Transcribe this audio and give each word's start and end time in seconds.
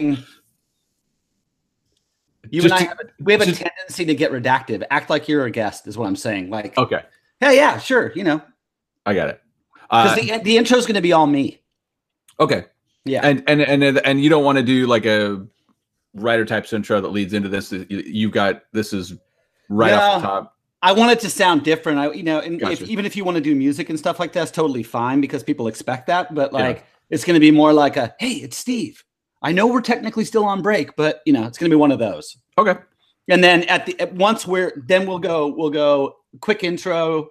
You 0.00 0.16
Just 2.62 2.64
and 2.64 2.72
I 2.74 2.82
have 2.88 3.00
a, 3.00 3.04
we 3.22 3.32
have 3.32 3.42
a 3.42 3.52
tendency 3.52 4.04
to 4.06 4.14
get 4.14 4.32
redactive. 4.32 4.84
Act 4.90 5.10
like 5.10 5.28
you're 5.28 5.44
a 5.44 5.50
guest 5.50 5.86
is 5.86 5.96
what 5.96 6.06
I'm 6.06 6.16
saying. 6.16 6.50
Like, 6.50 6.76
Okay, 6.76 7.02
hey, 7.38 7.56
yeah, 7.56 7.78
sure, 7.78 8.12
you 8.14 8.24
know, 8.24 8.42
I 9.06 9.14
got 9.14 9.28
it. 9.28 9.40
because 9.88 10.18
Uh, 10.18 10.38
the 10.38 10.42
the 10.42 10.56
intro 10.56 10.78
is 10.78 10.86
going 10.86 10.94
to 10.96 11.00
be 11.02 11.12
all 11.12 11.26
me. 11.26 11.60
okay, 12.40 12.64
Yeah, 13.04 13.20
and 13.22 13.44
and 13.46 13.60
and 13.60 13.84
and 13.98 14.20
you 14.20 14.30
don't 14.30 14.44
want 14.44 14.58
to 14.58 14.64
do 14.64 14.86
like 14.86 15.06
a 15.06 15.46
writer 16.14 16.44
type 16.44 16.70
intro 16.72 17.00
that 17.00 17.08
leads 17.08 17.34
into 17.34 17.48
this. 17.48 17.70
You- 17.72 17.86
You've 17.88 18.32
got 18.32 18.62
this 18.72 18.92
is 18.92 19.14
right 19.68 19.92
off 19.92 20.20
the 20.22 20.26
top. 20.26 20.56
I 20.82 20.92
want 20.92 21.12
it 21.12 21.20
to 21.20 21.30
sound 21.30 21.62
different. 21.62 21.98
I, 21.98 22.10
you 22.12 22.22
know, 22.22 22.40
and 22.40 22.60
if, 22.62 22.80
even 22.88 23.04
if 23.04 23.14
you 23.14 23.22
want 23.22 23.34
to 23.36 23.42
do 23.42 23.54
music 23.54 23.90
and 23.90 23.98
stuff 23.98 24.18
like 24.18 24.32
that, 24.32 24.40
that's 24.40 24.50
totally 24.50 24.82
fine 24.82 25.20
because 25.20 25.42
people 25.42 25.68
expect 25.68 26.06
that. 26.06 26.34
But 26.34 26.54
Yeah. 26.54 26.58
like, 26.60 26.86
it's 27.10 27.22
going 27.22 27.34
to 27.34 27.40
be 27.40 27.50
more 27.50 27.74
like 27.74 27.98
a, 27.98 28.14
hey, 28.18 28.32
it's 28.32 28.56
Steve. 28.56 29.04
I 29.42 29.52
know 29.52 29.66
we're 29.66 29.80
technically 29.80 30.24
still 30.24 30.44
on 30.44 30.62
break, 30.62 30.96
but 30.96 31.20
you 31.26 31.32
know, 31.32 31.46
it's 31.46 31.56
going 31.58 31.70
to 31.70 31.74
be 31.76 31.80
one 31.80 31.92
of 31.92 31.98
those. 31.98 32.36
Okay, 32.58 32.74
And 33.28 33.42
then 33.42 33.62
at 33.64 33.86
the 33.86 33.98
at 34.00 34.12
once 34.14 34.46
we're 34.46 34.72
then 34.86 35.06
we'll 35.06 35.18
go 35.18 35.48
we'll 35.48 35.70
go 35.70 36.16
quick 36.40 36.62
intro, 36.64 37.30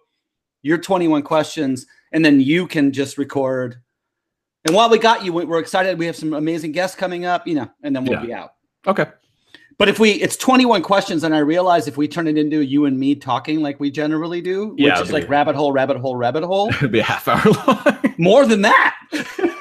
your 0.64 0.78
21 0.78 1.22
questions, 1.22 1.86
and 2.12 2.24
then 2.26 2.40
you 2.42 2.66
can 2.68 2.92
just 2.92 3.18
record. 3.18 3.76
And 4.66 4.76
while 4.76 4.90
we 4.90 4.98
got 4.98 5.24
you, 5.24 5.32
we- 5.34 5.46
we're 5.46 5.60
excited. 5.60 5.98
We 5.98 6.06
have 6.08 6.16
some 6.18 6.34
amazing 6.34 6.74
guests 6.74 6.96
coming 6.98 7.26
up, 7.26 7.48
you 7.48 7.56
know, 7.56 7.70
and 7.84 7.96
then 7.96 8.04
we'll 8.06 8.20
Yeah. 8.20 8.26
be 8.26 8.34
out. 8.34 8.54
okay, 8.88 9.06
But 9.78 9.88
if 9.88 10.00
we 10.00 10.12
it's 10.12 10.36
21 10.36 10.82
questions, 10.82 11.24
and 11.24 11.34
I 11.34 11.40
realize 11.40 11.88
if 11.88 11.96
we 11.96 12.08
turn 12.10 12.28
it 12.28 12.38
into 12.38 12.60
you 12.62 12.86
and 12.86 13.00
me 13.00 13.16
talking 13.16 13.62
like 13.62 13.80
we 13.80 13.90
generally 13.92 14.42
do, 14.42 14.76
Yeah, 14.78 14.96
which 15.00 15.08
is 15.08 15.14
like 15.14 15.24
be- 15.24 15.30
rabbit 15.30 15.56
hole, 15.56 15.72
rabbit 15.72 15.98
hole, 15.98 16.16
rabbit 16.18 16.44
hole, 16.44 16.70
it'd 16.74 16.92
be 16.92 17.00
a 17.00 17.04
half 17.04 17.28
hour 17.30 17.42
long. 17.68 18.16
more 18.18 18.46
than 18.46 18.64
that. 18.64 18.96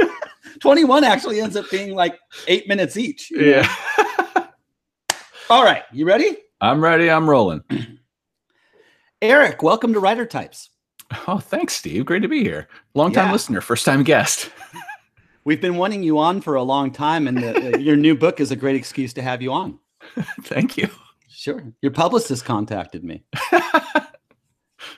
21 0.61 1.05
actually 1.05 1.41
ends 1.41 1.57
up 1.57 1.69
being 1.71 1.95
like 1.95 2.19
eight 2.47 2.69
minutes 2.69 2.97
each. 2.97 3.31
yeah, 3.31 3.69
All 5.51 5.65
right. 5.65 5.83
You 5.93 6.05
ready? 6.07 6.37
I'm 6.61 6.83
ready. 6.83 7.11
I'm 7.11 7.29
rolling. 7.29 7.63
Eric, 9.23 9.63
welcome 9.63 9.93
to 9.95 10.01
Writer 10.01 10.27
Types. 10.27 10.71
Oh, 11.27 11.39
thanks, 11.39 11.75
Steve. 11.75 12.05
Great 12.05 12.21
to 12.23 12.29
be 12.29 12.43
here. 12.43 12.69
Long 12.95 13.13
time 13.13 13.29
Yeah. 13.29 13.33
listener, 13.33 13.61
first 13.61 13.85
time 13.85 14.03
guest. 14.03 14.51
We've 15.45 15.61
been 15.61 15.77
wanting 15.77 16.03
you 16.03 16.19
on 16.19 16.43
for 16.43 16.57
a 16.57 16.63
long 16.63 16.91
time, 16.93 17.27
and 17.27 17.39
the, 17.39 17.75
uh, 17.75 17.79
your 17.79 17.97
new 17.97 18.15
book 18.15 18.39
is 18.41 18.51
a 18.51 18.57
great 18.57 18.77
excuse 18.77 19.15
to 19.15 19.23
have 19.23 19.41
you 19.41 19.53
on. 19.53 19.79
Thank 20.43 20.77
you. 20.77 20.89
Sure. 21.31 21.63
Your 21.81 21.93
publicist 21.93 22.45
contacted 22.45 23.03
me. 23.05 23.25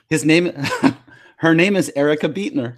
His 0.09 0.25
name, 0.25 0.51
her 1.37 1.55
name 1.55 1.77
is 1.77 1.91
Erica 1.95 2.27
Beetner. 2.27 2.77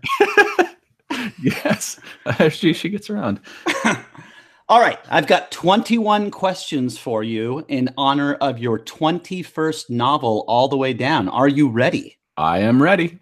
Yes, 1.44 2.00
she 2.50 2.74
she 2.74 2.90
gets 2.90 3.10
around. 3.10 3.40
All 4.70 4.80
right. 4.80 4.98
I've 5.10 5.28
got 5.28 5.52
21 5.52 6.32
questions 6.32 6.98
for 6.98 7.22
you 7.22 7.66
in 7.68 7.94
honor 7.98 8.36
of 8.36 8.60
your 8.60 8.80
21st 8.80 9.90
novel, 9.90 10.46
All 10.48 10.70
the 10.70 10.78
Way 10.78 10.94
Down. 10.94 11.28
Are 11.28 11.50
you 11.50 11.70
ready? 11.70 12.18
I 12.38 12.60
am 12.60 12.82
ready. 12.82 13.20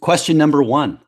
Question 0.00 0.36
number 0.36 0.62
one 0.62 1.00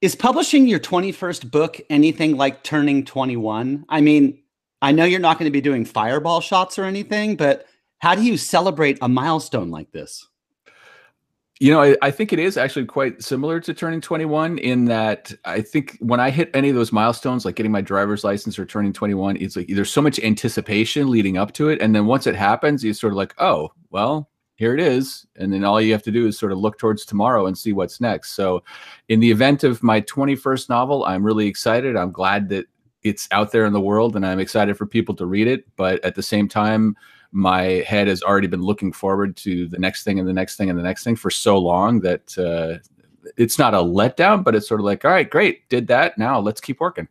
Is 0.00 0.16
publishing 0.16 0.66
your 0.66 0.80
21st 0.80 1.50
book 1.50 1.80
anything 1.90 2.36
like 2.36 2.64
turning 2.64 3.04
21? 3.04 3.84
I 3.88 4.00
mean, 4.00 4.42
I 4.80 4.92
know 4.92 5.04
you're 5.04 5.20
not 5.20 5.38
going 5.38 5.48
to 5.48 5.52
be 5.52 5.60
doing 5.60 5.84
fireball 5.84 6.40
shots 6.40 6.78
or 6.78 6.84
anything, 6.84 7.36
but 7.36 7.66
how 7.98 8.14
do 8.14 8.22
you 8.22 8.38
celebrate 8.38 8.98
a 9.02 9.08
milestone 9.08 9.70
like 9.70 9.92
this? 9.92 10.26
You 11.60 11.70
know, 11.70 11.82
I, 11.82 11.94
I 12.00 12.10
think 12.10 12.32
it 12.32 12.38
is 12.38 12.56
actually 12.56 12.86
quite 12.86 13.22
similar 13.22 13.60
to 13.60 13.74
turning 13.74 14.00
21 14.00 14.56
in 14.58 14.86
that 14.86 15.30
I 15.44 15.60
think 15.60 15.98
when 16.00 16.18
I 16.18 16.30
hit 16.30 16.50
any 16.54 16.70
of 16.70 16.74
those 16.74 16.90
milestones, 16.90 17.44
like 17.44 17.54
getting 17.54 17.70
my 17.70 17.82
driver's 17.82 18.24
license 18.24 18.58
or 18.58 18.64
turning 18.64 18.94
21, 18.94 19.36
it's 19.36 19.56
like 19.56 19.66
there's 19.68 19.92
so 19.92 20.00
much 20.00 20.18
anticipation 20.20 21.10
leading 21.10 21.36
up 21.36 21.52
to 21.52 21.68
it. 21.68 21.82
And 21.82 21.94
then 21.94 22.06
once 22.06 22.26
it 22.26 22.34
happens, 22.34 22.82
you 22.82 22.94
sort 22.94 23.12
of 23.12 23.18
like, 23.18 23.34
oh, 23.36 23.72
well, 23.90 24.30
here 24.60 24.72
it 24.72 24.80
is. 24.80 25.26
And 25.36 25.52
then 25.52 25.64
all 25.64 25.82
you 25.82 25.92
have 25.92 26.02
to 26.04 26.10
do 26.10 26.26
is 26.26 26.38
sort 26.38 26.52
of 26.52 26.58
look 26.58 26.78
towards 26.78 27.04
tomorrow 27.04 27.46
and 27.46 27.56
see 27.56 27.74
what's 27.74 28.00
next. 28.00 28.32
So, 28.32 28.62
in 29.08 29.20
the 29.20 29.30
event 29.30 29.62
of 29.62 29.82
my 29.82 30.00
21st 30.00 30.70
novel, 30.70 31.04
I'm 31.04 31.22
really 31.22 31.46
excited. 31.46 31.94
I'm 31.94 32.12
glad 32.12 32.48
that 32.50 32.66
it's 33.02 33.28
out 33.32 33.52
there 33.52 33.66
in 33.66 33.72
the 33.72 33.80
world 33.80 34.16
and 34.16 34.26
I'm 34.26 34.40
excited 34.40 34.78
for 34.78 34.86
people 34.86 35.14
to 35.16 35.26
read 35.26 35.46
it. 35.46 35.64
But 35.76 36.02
at 36.04 36.14
the 36.14 36.22
same 36.22 36.48
time, 36.48 36.96
my 37.32 37.62
head 37.86 38.08
has 38.08 38.22
already 38.22 38.46
been 38.46 38.62
looking 38.62 38.92
forward 38.92 39.36
to 39.36 39.68
the 39.68 39.78
next 39.78 40.04
thing 40.04 40.18
and 40.18 40.28
the 40.28 40.32
next 40.32 40.56
thing 40.56 40.70
and 40.70 40.78
the 40.78 40.82
next 40.82 41.04
thing 41.04 41.16
for 41.16 41.30
so 41.30 41.58
long 41.58 42.00
that 42.00 42.36
uh, 42.38 42.78
it's 43.36 43.58
not 43.58 43.74
a 43.74 43.78
letdown, 43.78 44.42
but 44.42 44.54
it's 44.54 44.68
sort 44.68 44.80
of 44.80 44.84
like, 44.84 45.04
all 45.04 45.10
right, 45.10 45.28
great, 45.28 45.68
did 45.68 45.86
that. 45.88 46.18
Now 46.18 46.40
let's 46.40 46.60
keep 46.60 46.80
working. 46.80 47.08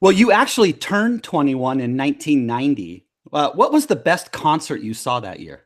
Well, 0.00 0.12
you 0.12 0.30
actually 0.30 0.72
turned 0.72 1.22
21 1.22 1.80
in 1.80 1.96
1990. 1.96 3.06
Uh, 3.32 3.50
what 3.52 3.72
was 3.72 3.86
the 3.86 3.96
best 3.96 4.32
concert 4.32 4.80
you 4.80 4.94
saw 4.94 5.20
that 5.20 5.40
year? 5.40 5.64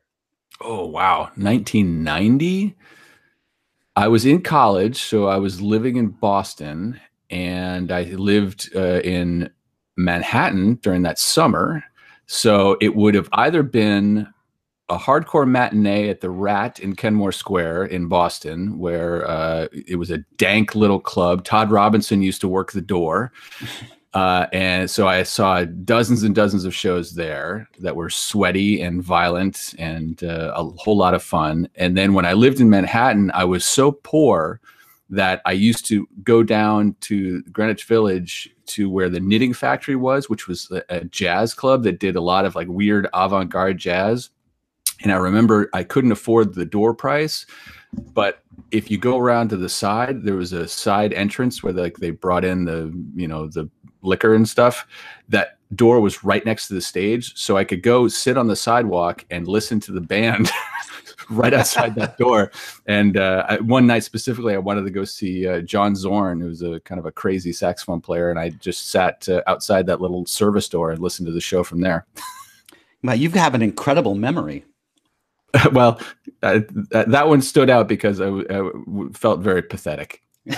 Oh, 0.60 0.86
wow. 0.86 1.30
1990. 1.36 2.76
I 3.96 4.08
was 4.08 4.24
in 4.24 4.42
college, 4.42 5.02
so 5.02 5.26
I 5.26 5.36
was 5.36 5.60
living 5.60 5.96
in 5.96 6.08
Boston 6.08 7.00
and 7.28 7.90
I 7.90 8.02
lived 8.04 8.70
uh, 8.74 9.00
in 9.00 9.50
Manhattan 9.96 10.76
during 10.76 11.02
that 11.02 11.18
summer. 11.18 11.82
So 12.32 12.76
it 12.80 12.94
would 12.94 13.16
have 13.16 13.28
either 13.32 13.64
been 13.64 14.28
a 14.88 14.96
hardcore 14.96 15.48
matinee 15.48 16.08
at 16.10 16.20
the 16.20 16.30
Rat 16.30 16.78
in 16.78 16.94
Kenmore 16.94 17.32
Square 17.32 17.86
in 17.86 18.06
Boston, 18.06 18.78
where 18.78 19.28
uh, 19.28 19.66
it 19.72 19.96
was 19.96 20.12
a 20.12 20.18
dank 20.36 20.76
little 20.76 21.00
club. 21.00 21.44
Todd 21.44 21.72
Robinson 21.72 22.22
used 22.22 22.40
to 22.42 22.48
work 22.48 22.72
the 22.72 22.80
door. 22.80 23.32
Uh, 24.12 24.48
and 24.52 24.90
so 24.90 25.06
I 25.06 25.22
saw 25.22 25.62
dozens 25.62 26.24
and 26.24 26.34
dozens 26.34 26.64
of 26.64 26.74
shows 26.74 27.14
there 27.14 27.68
that 27.78 27.94
were 27.94 28.10
sweaty 28.10 28.82
and 28.82 29.00
violent 29.00 29.72
and 29.78 30.24
uh, 30.24 30.52
a 30.56 30.64
whole 30.64 30.96
lot 30.96 31.14
of 31.14 31.22
fun. 31.22 31.68
And 31.76 31.96
then 31.96 32.12
when 32.12 32.26
I 32.26 32.32
lived 32.32 32.58
in 32.58 32.68
Manhattan, 32.68 33.30
I 33.34 33.44
was 33.44 33.64
so 33.64 33.92
poor 33.92 34.60
that 35.10 35.42
I 35.44 35.52
used 35.52 35.86
to 35.86 36.08
go 36.22 36.42
down 36.42 36.94
to 37.00 37.42
Greenwich 37.44 37.84
Village 37.84 38.48
to 38.66 38.88
where 38.88 39.08
the 39.08 39.20
Knitting 39.20 39.52
Factory 39.52 39.96
was, 39.96 40.30
which 40.30 40.46
was 40.46 40.70
a, 40.70 40.82
a 40.88 41.04
jazz 41.04 41.52
club 41.52 41.82
that 41.82 41.98
did 41.98 42.16
a 42.16 42.20
lot 42.20 42.44
of 42.44 42.54
like 42.54 42.68
weird 42.68 43.08
avant 43.12 43.50
garde 43.50 43.78
jazz. 43.78 44.30
And 45.02 45.10
I 45.12 45.16
remember 45.16 45.68
I 45.74 45.82
couldn't 45.82 46.12
afford 46.12 46.54
the 46.54 46.64
door 46.64 46.94
price, 46.94 47.44
but 48.14 48.42
if 48.70 48.90
you 48.90 48.98
go 48.98 49.18
around 49.18 49.48
to 49.48 49.56
the 49.56 49.68
side, 49.68 50.22
there 50.22 50.36
was 50.36 50.52
a 50.52 50.68
side 50.68 51.12
entrance 51.12 51.62
where 51.62 51.72
like 51.72 51.96
they 51.96 52.10
brought 52.10 52.44
in 52.44 52.64
the 52.64 52.92
you 53.16 53.26
know 53.26 53.48
the 53.48 53.68
liquor 54.02 54.34
and 54.34 54.48
stuff. 54.48 54.86
That 55.28 55.58
door 55.74 56.00
was 56.00 56.22
right 56.22 56.44
next 56.44 56.68
to 56.68 56.74
the 56.74 56.80
stage, 56.80 57.36
so 57.36 57.56
I 57.56 57.64
could 57.64 57.82
go 57.82 58.06
sit 58.08 58.36
on 58.36 58.46
the 58.46 58.56
sidewalk 58.56 59.24
and 59.30 59.48
listen 59.48 59.80
to 59.80 59.92
the 59.92 60.00
band 60.00 60.50
right 61.30 61.54
outside 61.54 61.94
that 61.94 62.18
door. 62.18 62.50
And 62.86 63.16
uh, 63.16 63.46
I, 63.48 63.56
one 63.58 63.86
night 63.86 64.04
specifically, 64.04 64.54
I 64.54 64.58
wanted 64.58 64.82
to 64.82 64.90
go 64.90 65.04
see 65.04 65.46
uh, 65.46 65.60
John 65.60 65.94
Zorn, 65.94 66.40
who's 66.40 66.62
a 66.62 66.80
kind 66.80 66.98
of 66.98 67.06
a 67.06 67.12
crazy 67.12 67.52
saxophone 67.52 68.00
player, 68.00 68.30
and 68.30 68.38
I 68.38 68.50
just 68.50 68.88
sat 68.88 69.28
uh, 69.28 69.42
outside 69.46 69.86
that 69.86 70.00
little 70.00 70.26
service 70.26 70.68
door 70.68 70.90
and 70.90 71.00
listened 71.00 71.26
to 71.26 71.32
the 71.32 71.40
show 71.40 71.64
from 71.64 71.80
there. 71.80 72.06
Well, 73.02 73.16
you 73.16 73.30
have 73.30 73.54
an 73.54 73.62
incredible 73.62 74.14
memory. 74.14 74.64
well, 75.72 76.00
uh, 76.42 76.60
that 76.90 77.28
one 77.28 77.42
stood 77.42 77.70
out 77.70 77.88
because 77.88 78.20
I, 78.20 78.26
w- 78.26 78.46
I 78.50 78.54
w- 78.54 79.12
felt 79.12 79.40
very 79.40 79.62
pathetic. 79.62 80.22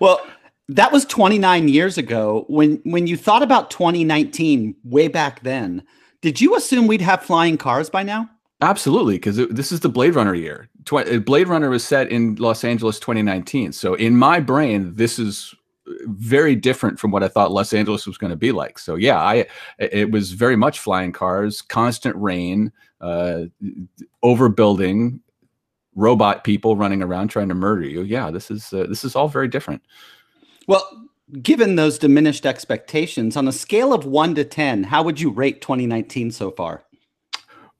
Well, 0.00 0.20
that 0.68 0.92
was 0.92 1.04
29 1.04 1.68
years 1.68 1.98
ago. 1.98 2.44
When 2.48 2.80
when 2.84 3.06
you 3.06 3.16
thought 3.16 3.42
about 3.42 3.70
2019, 3.70 4.74
way 4.84 5.08
back 5.08 5.40
then, 5.42 5.82
did 6.20 6.40
you 6.40 6.56
assume 6.56 6.86
we'd 6.86 7.00
have 7.00 7.22
flying 7.22 7.56
cars 7.56 7.90
by 7.90 8.02
now? 8.02 8.28
Absolutely, 8.62 9.16
because 9.16 9.36
this 9.48 9.72
is 9.72 9.80
the 9.80 9.88
Blade 9.88 10.14
Runner 10.14 10.36
year. 10.36 10.68
Uh, 10.90 11.18
Blade 11.18 11.48
Runner 11.48 11.68
was 11.68 11.84
set 11.84 12.10
in 12.12 12.36
Los 12.36 12.62
Angeles 12.62 13.00
2019. 13.00 13.72
So 13.72 13.94
in 13.94 14.16
my 14.16 14.38
brain, 14.38 14.94
this 14.94 15.18
is 15.18 15.52
very 16.04 16.54
different 16.54 17.00
from 17.00 17.10
what 17.10 17.24
I 17.24 17.28
thought 17.28 17.50
Los 17.50 17.72
Angeles 17.72 18.06
was 18.06 18.16
going 18.16 18.30
to 18.30 18.36
be 18.36 18.52
like. 18.52 18.78
So 18.78 18.94
yeah, 18.94 19.20
I 19.20 19.46
it 19.78 20.12
was 20.12 20.30
very 20.30 20.54
much 20.54 20.78
flying 20.78 21.10
cars, 21.10 21.60
constant 21.60 22.14
rain, 22.16 22.70
uh, 23.00 23.46
overbuilding, 24.24 25.18
robot 25.96 26.44
people 26.44 26.76
running 26.76 27.02
around 27.02 27.28
trying 27.28 27.48
to 27.48 27.56
murder 27.56 27.84
you. 27.84 28.02
Yeah, 28.02 28.30
this 28.30 28.48
is 28.48 28.72
uh, 28.72 28.86
this 28.88 29.04
is 29.04 29.16
all 29.16 29.28
very 29.28 29.48
different. 29.48 29.82
Well, 30.68 30.88
given 31.42 31.74
those 31.74 31.98
diminished 31.98 32.46
expectations, 32.46 33.36
on 33.36 33.48
a 33.48 33.52
scale 33.52 33.92
of 33.92 34.04
one 34.04 34.36
to 34.36 34.44
10, 34.44 34.84
how 34.84 35.02
would 35.02 35.20
you 35.20 35.30
rate 35.30 35.60
2019 35.60 36.30
so 36.30 36.52
far? 36.52 36.84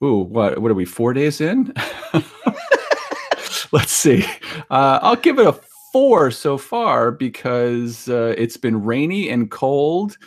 Ooh, 0.02 0.18
what 0.24 0.58
what 0.58 0.70
are 0.70 0.74
we? 0.74 0.84
Four 0.84 1.12
days 1.12 1.40
in? 1.40 1.72
Let's 3.72 3.92
see. 3.92 4.24
Uh, 4.70 4.98
I'll 5.00 5.16
give 5.16 5.38
it 5.38 5.46
a 5.46 5.52
four 5.92 6.30
so 6.30 6.58
far 6.58 7.10
because 7.12 8.08
uh, 8.08 8.34
it's 8.36 8.56
been 8.56 8.82
rainy 8.82 9.30
and 9.30 9.50
cold. 9.50 10.18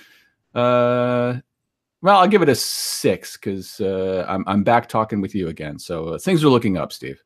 Uh, 0.54 1.36
well, 2.02 2.20
I'll 2.20 2.28
give 2.28 2.42
it 2.42 2.50
a 2.50 2.56
six 2.56 3.36
because 3.36 3.82
uh, 3.82 4.26
I'm 4.30 4.44
I'm 4.48 4.64
back 4.64 4.88
talking 4.88 5.20
with 5.20 5.36
you 5.36 5.50
again. 5.50 5.78
So 5.78 6.10
uh, 6.10 6.18
things 6.20 6.44
are 6.44 6.50
looking 6.50 6.78
up, 6.78 6.94
Steve. 6.94 7.22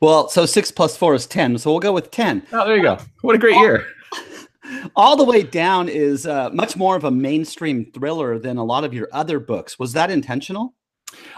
Well, 0.00 0.28
so 0.28 0.44
six 0.44 0.70
plus 0.70 0.96
four 0.96 1.14
is 1.14 1.26
10. 1.26 1.56
So 1.58 1.70
we'll 1.70 1.80
go 1.80 1.92
with 1.92 2.10
10. 2.10 2.46
Oh, 2.52 2.66
there 2.66 2.76
you 2.76 2.82
go. 2.82 2.98
What 3.22 3.34
a 3.34 3.38
great 3.38 3.56
year. 3.56 3.86
All 4.94 5.16
the 5.16 5.24
Way 5.24 5.42
Down 5.42 5.88
is 5.88 6.26
uh, 6.26 6.50
much 6.52 6.76
more 6.76 6.96
of 6.96 7.04
a 7.04 7.10
mainstream 7.10 7.90
thriller 7.92 8.38
than 8.38 8.58
a 8.58 8.64
lot 8.64 8.84
of 8.84 8.92
your 8.92 9.08
other 9.12 9.40
books. 9.40 9.78
Was 9.78 9.92
that 9.94 10.10
intentional? 10.10 10.74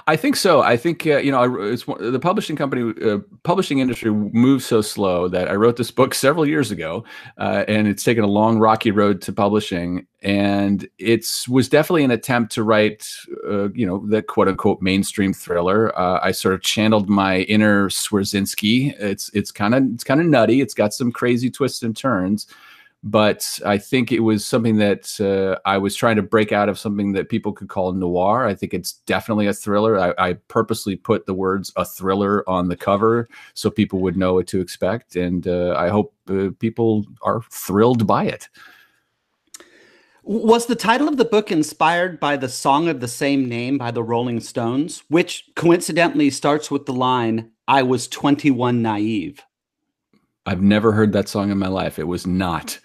I 0.07 0.17
think 0.17 0.37
so. 0.37 0.63
I 0.63 0.79
think 0.79 1.07
uh, 1.07 1.19
you 1.19 1.31
know 1.31 1.61
it's 1.61 1.85
the 1.85 2.19
publishing 2.19 2.57
company, 2.57 2.95
uh, 3.05 3.19
publishing 3.43 3.79
industry 3.79 4.11
moves 4.11 4.65
so 4.65 4.81
slow 4.81 5.29
that 5.29 5.49
I 5.49 5.55
wrote 5.55 5.77
this 5.77 5.91
book 5.91 6.15
several 6.15 6.47
years 6.47 6.71
ago, 6.71 7.05
uh, 7.37 7.65
and 7.69 7.87
it's 7.87 8.03
taken 8.03 8.25
a 8.25 8.29
long 8.29 8.59
rocky 8.59 8.91
road 8.91 9.21
to 9.23 9.33
publishing. 9.33 10.07
And 10.23 10.89
it 10.99 11.27
was 11.49 11.69
definitely 11.69 12.05
an 12.05 12.11
attempt 12.11 12.53
to 12.53 12.63
write, 12.63 13.07
uh, 13.47 13.69
you 13.73 13.87
know, 13.87 14.05
the 14.07 14.23
quote 14.23 14.49
unquote 14.49 14.81
mainstream 14.81 15.35
thriller. 15.35 15.97
Uh, 15.99 16.21
I 16.23 16.33
sort 16.33 16.55
of 16.55 16.63
channeled 16.63 17.11
my 17.11 17.41
inner 17.41 17.91
Swierczynski. 17.91 18.99
It's 18.99 19.29
it's 19.35 19.53
kind 19.53 19.75
of 19.75 19.85
it's 19.93 20.05
kind 20.05 20.21
of 20.21 20.27
nutty. 20.27 20.63
It's 20.63 20.75
got 20.75 20.95
some 20.95 21.13
crazy 21.13 21.51
twists 21.51 21.83
and 21.83 21.95
turns 21.95 22.47
but 23.05 23.61
I 23.65 23.79
think 23.79 24.11
it 24.11 24.21
was 24.21 24.45
something 24.45 24.77
that 24.79 25.21
uh, 25.21 25.61
I 25.65 25.79
was 25.79 25.95
trying 25.95 26.17
to 26.17 26.23
break 26.23 26.51
out 26.51 26.69
of 26.69 26.79
something 26.79 27.13
that 27.13 27.29
people 27.29 27.53
could 27.53 27.69
call 27.69 27.93
noir. 27.93 28.45
I 28.47 28.55
think 28.55 28.75
it's 28.75 28.95
definitely 29.07 29.47
a 29.47 29.55
thriller. 29.55 29.99
I, 29.99 30.15
I, 30.19 30.33
purposely 30.49 30.97
put 30.97 31.25
the 31.27 31.35
words 31.35 31.73
"a 31.77 31.85
thriller" 31.85 32.49
on 32.49 32.69
the 32.69 32.77
cover 32.77 33.29
so 33.55 33.71
people 33.71 34.01
would 34.01 34.17
know 34.17 34.35
what 34.35 34.49
to 34.49 34.61
expect, 34.61 35.15
and 35.15 35.47
uh, 35.47 35.75
I 35.77 35.89
hope 35.89 36.13
uh, 36.29 36.49
people 36.59 37.07
are 37.23 37.43
thrilled 37.51 38.07
by 38.07 38.25
it. 38.25 38.49
Was 40.25 40.67
the 40.67 40.77
title 40.77 41.09
of 41.09 41.17
the 41.17 41.25
book 41.25 41.51
inspired 41.51 42.21
by 42.21 42.37
the 42.37 42.51
song 42.51 42.89
of 42.89 43.01
the 43.01 43.09
same 43.09 43.49
name 43.49 43.79
by 43.79 43.93
the 43.93 44.03
Rolling 44.03 44.41
Stones, 44.41 45.03
which 45.09 45.45
coincidentally 45.57 46.29
starts 46.29 46.71
with 46.71 46.85
the 46.85 46.93
line, 46.93 47.53
I 47.67 47.83
was 47.83 48.09
21 48.09 48.83
naive? 48.83 49.41
I've 50.45 50.61
never 50.61 50.93
heard 50.93 51.13
that 51.13 51.29
song 51.29 51.51
in 51.51 51.59
my 51.59 51.69
life. 51.69 51.99
It 51.99 52.09
was 52.09 52.27
not. 52.27 52.79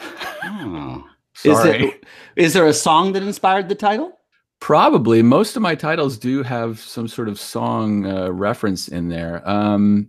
Oh. 0.00 1.04
Sorry. 1.34 1.86
Is, 1.86 1.94
is 2.36 2.52
there 2.52 2.66
a 2.66 2.72
song 2.72 3.12
that 3.12 3.22
inspired 3.22 3.68
the 3.68 3.74
title? 3.74 4.18
Probably. 4.60 5.22
Most 5.22 5.54
of 5.56 5.62
my 5.62 5.74
titles 5.74 6.18
do 6.18 6.42
have 6.42 6.80
some 6.80 7.06
sort 7.06 7.28
of 7.28 7.38
song 7.38 8.06
uh, 8.06 8.30
reference 8.30 8.88
in 8.88 9.08
there. 9.08 9.48
Um, 9.48 10.08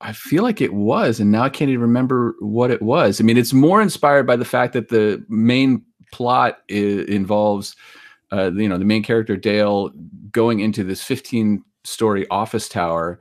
I 0.00 0.12
feel 0.12 0.42
like 0.42 0.60
it 0.60 0.72
was, 0.72 1.20
and 1.20 1.30
now 1.30 1.42
I 1.42 1.48
can't 1.48 1.70
even 1.70 1.82
remember 1.82 2.34
what 2.40 2.70
it 2.70 2.80
was. 2.80 3.20
I 3.20 3.24
mean, 3.24 3.36
it's 3.36 3.52
more 3.52 3.82
inspired 3.82 4.26
by 4.26 4.36
the 4.36 4.44
fact 4.44 4.72
that 4.74 4.88
the 4.88 5.24
main 5.28 5.84
plot 6.12 6.60
involves, 6.68 7.76
uh, 8.32 8.50
you 8.52 8.68
know, 8.68 8.78
the 8.78 8.84
main 8.84 9.02
character 9.02 9.36
Dale 9.36 9.90
going 10.30 10.60
into 10.60 10.84
this 10.84 11.02
15 11.02 11.62
story 11.84 12.26
office 12.30 12.68
tower 12.68 13.18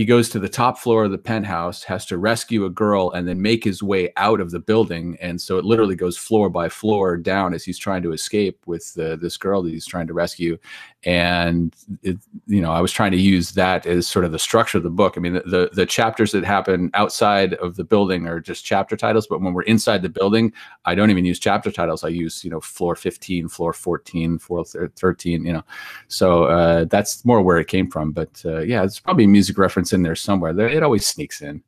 he 0.00 0.06
goes 0.06 0.30
to 0.30 0.38
the 0.38 0.48
top 0.48 0.78
floor 0.78 1.04
of 1.04 1.10
the 1.10 1.18
penthouse, 1.18 1.82
has 1.82 2.06
to 2.06 2.16
rescue 2.16 2.64
a 2.64 2.70
girl, 2.70 3.10
and 3.10 3.28
then 3.28 3.42
make 3.42 3.62
his 3.62 3.82
way 3.82 4.10
out 4.16 4.40
of 4.40 4.50
the 4.50 4.58
building. 4.58 5.14
And 5.20 5.38
so 5.38 5.58
it 5.58 5.64
literally 5.66 5.94
goes 5.94 6.16
floor 6.16 6.48
by 6.48 6.70
floor 6.70 7.18
down 7.18 7.52
as 7.52 7.64
he's 7.64 7.76
trying 7.76 8.00
to 8.04 8.12
escape 8.12 8.62
with 8.64 8.96
uh, 8.98 9.16
this 9.16 9.36
girl 9.36 9.62
that 9.62 9.68
he's 9.68 9.84
trying 9.84 10.06
to 10.06 10.14
rescue. 10.14 10.56
And 11.04 11.74
it, 12.02 12.18
you 12.46 12.60
know, 12.60 12.72
I 12.72 12.80
was 12.82 12.92
trying 12.92 13.12
to 13.12 13.18
use 13.18 13.52
that 13.52 13.86
as 13.86 14.06
sort 14.06 14.26
of 14.26 14.32
the 14.32 14.38
structure 14.38 14.76
of 14.76 14.84
the 14.84 14.90
book. 14.90 15.14
I 15.16 15.20
mean, 15.20 15.32
the, 15.32 15.40
the, 15.40 15.70
the 15.72 15.86
chapters 15.86 16.30
that 16.32 16.44
happen 16.44 16.90
outside 16.92 17.54
of 17.54 17.76
the 17.76 17.84
building 17.84 18.26
are 18.26 18.38
just 18.38 18.66
chapter 18.66 18.96
titles, 18.96 19.26
but 19.26 19.40
when 19.40 19.54
we're 19.54 19.62
inside 19.62 20.02
the 20.02 20.10
building, 20.10 20.52
I 20.84 20.94
don't 20.94 21.10
even 21.10 21.24
use 21.24 21.38
chapter 21.38 21.70
titles. 21.70 22.04
I 22.04 22.08
use 22.08 22.44
you 22.44 22.50
know 22.50 22.60
floor 22.60 22.94
fifteen, 22.96 23.48
floor 23.48 23.72
fourteen, 23.72 24.38
floor 24.38 24.64
thirteen. 24.64 25.46
You 25.46 25.54
know, 25.54 25.64
so 26.08 26.44
uh, 26.44 26.84
that's 26.84 27.24
more 27.24 27.40
where 27.40 27.58
it 27.58 27.68
came 27.68 27.90
from. 27.90 28.12
But 28.12 28.42
uh, 28.44 28.60
yeah, 28.60 28.84
it's 28.84 29.00
probably 29.00 29.24
a 29.24 29.28
music 29.28 29.56
reference 29.56 29.70
reference 29.70 29.92
in 29.92 30.02
there 30.02 30.16
somewhere. 30.16 30.58
It 30.58 30.82
always 30.82 31.06
sneaks 31.06 31.42
in. 31.42 31.62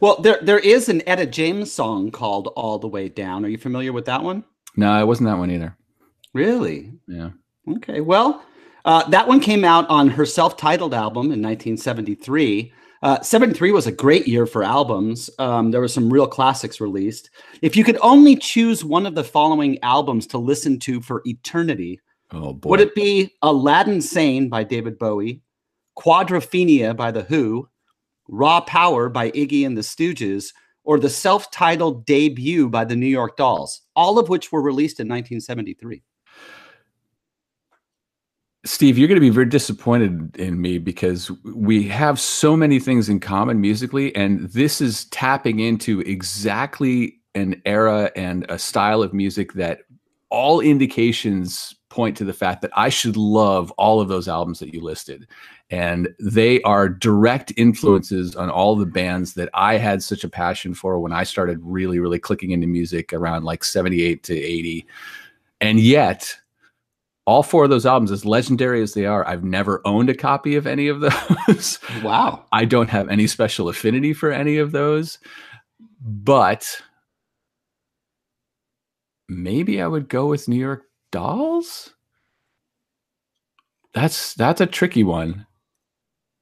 Well, 0.00 0.20
there 0.20 0.38
there 0.42 0.58
is 0.58 0.88
an 0.88 1.06
Etta 1.06 1.26
James 1.26 1.72
song 1.72 2.10
called 2.10 2.48
"All 2.56 2.78
the 2.78 2.88
Way 2.88 3.08
Down." 3.08 3.44
Are 3.44 3.48
you 3.48 3.58
familiar 3.58 3.92
with 3.92 4.06
that 4.06 4.22
one? 4.22 4.44
No, 4.76 4.98
it 5.00 5.06
wasn't 5.06 5.28
that 5.28 5.38
one 5.38 5.50
either. 5.50 5.76
Really? 6.32 6.92
Yeah. 7.06 7.30
Okay. 7.76 8.00
Well, 8.00 8.42
uh, 8.88 9.06
that 9.10 9.28
one 9.28 9.38
came 9.38 9.66
out 9.66 9.86
on 9.90 10.08
her 10.08 10.24
self-titled 10.24 10.94
album 10.94 11.24
in 11.24 11.42
1973. 11.42 12.72
Uh, 13.02 13.20
73 13.20 13.70
was 13.70 13.86
a 13.86 13.92
great 13.92 14.26
year 14.26 14.46
for 14.46 14.64
albums. 14.64 15.28
Um, 15.38 15.70
there 15.70 15.82
were 15.82 15.88
some 15.88 16.10
real 16.10 16.26
classics 16.26 16.80
released. 16.80 17.28
If 17.60 17.76
you 17.76 17.84
could 17.84 17.98
only 18.00 18.34
choose 18.34 18.86
one 18.86 19.04
of 19.04 19.14
the 19.14 19.22
following 19.22 19.78
albums 19.82 20.26
to 20.28 20.38
listen 20.38 20.78
to 20.80 21.02
for 21.02 21.20
eternity, 21.26 22.00
oh, 22.30 22.54
boy. 22.54 22.70
would 22.70 22.80
it 22.80 22.94
be 22.94 23.36
Aladdin 23.42 24.00
Sane 24.00 24.48
by 24.48 24.64
David 24.64 24.98
Bowie, 24.98 25.42
Quadrophenia 25.98 26.96
by 26.96 27.10
The 27.10 27.24
Who, 27.24 27.68
Raw 28.26 28.62
Power 28.62 29.10
by 29.10 29.32
Iggy 29.32 29.66
and 29.66 29.76
the 29.76 29.82
Stooges, 29.82 30.54
or 30.84 30.98
the 30.98 31.10
self 31.10 31.50
titled 31.50 32.06
debut 32.06 32.70
by 32.70 32.86
the 32.86 32.96
New 32.96 33.06
York 33.06 33.36
Dolls, 33.36 33.82
all 33.94 34.18
of 34.18 34.30
which 34.30 34.50
were 34.50 34.62
released 34.62 34.98
in 34.98 35.08
1973. 35.08 36.02
Steve, 38.68 38.98
you're 38.98 39.08
going 39.08 39.16
to 39.16 39.20
be 39.20 39.30
very 39.30 39.46
disappointed 39.46 40.36
in 40.36 40.60
me 40.60 40.76
because 40.76 41.30
we 41.42 41.88
have 41.88 42.20
so 42.20 42.54
many 42.54 42.78
things 42.78 43.08
in 43.08 43.18
common 43.18 43.62
musically, 43.62 44.14
and 44.14 44.40
this 44.50 44.82
is 44.82 45.06
tapping 45.06 45.60
into 45.60 46.00
exactly 46.00 47.18
an 47.34 47.60
era 47.64 48.10
and 48.14 48.44
a 48.50 48.58
style 48.58 49.02
of 49.02 49.14
music 49.14 49.54
that 49.54 49.80
all 50.28 50.60
indications 50.60 51.74
point 51.88 52.14
to 52.18 52.24
the 52.24 52.34
fact 52.34 52.60
that 52.60 52.70
I 52.76 52.90
should 52.90 53.16
love 53.16 53.70
all 53.78 54.02
of 54.02 54.08
those 54.08 54.28
albums 54.28 54.58
that 54.58 54.74
you 54.74 54.82
listed 54.82 55.26
and 55.70 56.08
they 56.20 56.60
are 56.62 56.90
direct 56.90 57.52
influences 57.56 58.36
on 58.36 58.50
all 58.50 58.76
the 58.76 58.86
bands 58.86 59.32
that 59.34 59.48
I 59.54 59.78
had 59.78 60.02
such 60.02 60.24
a 60.24 60.28
passion 60.28 60.74
for 60.74 60.98
when 60.98 61.12
I 61.12 61.24
started 61.24 61.58
really, 61.62 61.98
really 61.98 62.18
clicking 62.18 62.50
into 62.50 62.66
music 62.66 63.14
around 63.14 63.44
like 63.44 63.64
78 63.64 64.22
to 64.24 64.34
80. 64.34 64.86
And 65.60 65.80
yet, 65.80 66.36
all 67.28 67.42
four 67.42 67.64
of 67.64 67.70
those 67.70 67.84
albums, 67.84 68.10
as 68.10 68.24
legendary 68.24 68.80
as 68.80 68.94
they 68.94 69.04
are, 69.04 69.28
I've 69.28 69.44
never 69.44 69.82
owned 69.84 70.08
a 70.08 70.14
copy 70.14 70.56
of 70.56 70.66
any 70.66 70.88
of 70.88 71.00
those. 71.46 71.78
Wow. 72.02 72.46
I 72.52 72.64
don't 72.64 72.88
have 72.88 73.10
any 73.10 73.26
special 73.26 73.68
affinity 73.68 74.14
for 74.14 74.32
any 74.32 74.56
of 74.56 74.72
those. 74.72 75.18
But 76.00 76.80
maybe 79.28 79.82
I 79.82 79.86
would 79.86 80.08
go 80.08 80.24
with 80.24 80.48
New 80.48 80.56
York 80.56 80.84
Dolls. 81.12 81.90
That's 83.92 84.32
that's 84.32 84.62
a 84.62 84.66
tricky 84.66 85.04
one. 85.04 85.46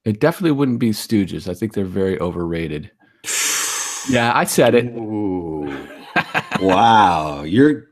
It 0.05 0.21
definitely 0.21 0.53
wouldn't 0.53 0.79
be 0.79 0.91
Stooges. 0.91 1.49
I 1.49 1.55
think 1.55 1.73
they're 1.73 1.85
very 1.85 2.17
overrated. 2.21 2.93
yeah, 4.09 4.31
I 4.33 4.45
said 4.45 4.77
it. 4.77 4.93
wow, 6.61 7.43
you're. 7.43 7.89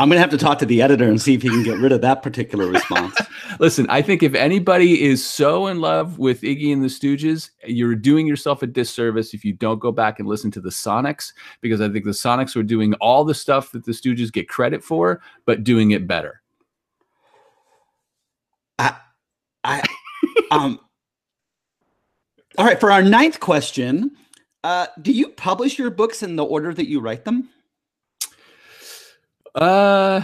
I'm 0.00 0.08
gonna 0.08 0.20
have 0.22 0.30
to 0.30 0.38
talk 0.38 0.58
to 0.60 0.64
the 0.64 0.80
editor 0.80 1.06
and 1.06 1.20
see 1.20 1.34
if 1.34 1.42
he 1.42 1.50
can 1.50 1.62
get 1.62 1.76
rid 1.76 1.92
of 1.92 2.00
that 2.00 2.22
particular 2.22 2.66
response. 2.66 3.14
Listen, 3.58 3.86
I 3.90 4.00
think 4.00 4.22
if 4.22 4.34
anybody 4.34 5.02
is 5.02 5.22
so 5.22 5.66
in 5.66 5.82
love 5.82 6.18
with 6.18 6.40
Iggy 6.40 6.72
and 6.72 6.82
the 6.82 6.86
Stooges, 6.86 7.50
you're 7.66 7.94
doing 7.94 8.26
yourself 8.26 8.62
a 8.62 8.66
disservice 8.66 9.34
if 9.34 9.44
you 9.44 9.52
don't 9.52 9.78
go 9.78 9.92
back 9.92 10.18
and 10.18 10.26
listen 10.26 10.50
to 10.52 10.60
the 10.62 10.70
Sonics, 10.70 11.34
because 11.60 11.82
I 11.82 11.90
think 11.90 12.06
the 12.06 12.12
Sonics 12.12 12.56
are 12.56 12.62
doing 12.62 12.94
all 12.94 13.24
the 13.24 13.34
stuff 13.34 13.72
that 13.72 13.84
the 13.84 13.92
Stooges 13.92 14.32
get 14.32 14.48
credit 14.48 14.82
for, 14.82 15.20
but 15.44 15.64
doing 15.64 15.90
it 15.90 16.06
better. 16.06 16.40
I, 18.78 18.96
I, 19.64 19.82
um. 20.50 20.80
All 22.56 22.64
right, 22.64 22.80
for 22.80 22.90
our 22.90 23.02
ninth 23.02 23.38
question, 23.38 24.12
uh, 24.64 24.86
do 25.02 25.12
you 25.12 25.28
publish 25.28 25.78
your 25.78 25.90
books 25.90 26.22
in 26.22 26.36
the 26.36 26.44
order 26.44 26.72
that 26.72 26.88
you 26.88 27.00
write 27.00 27.26
them? 27.26 27.50
Uh, 29.54 30.22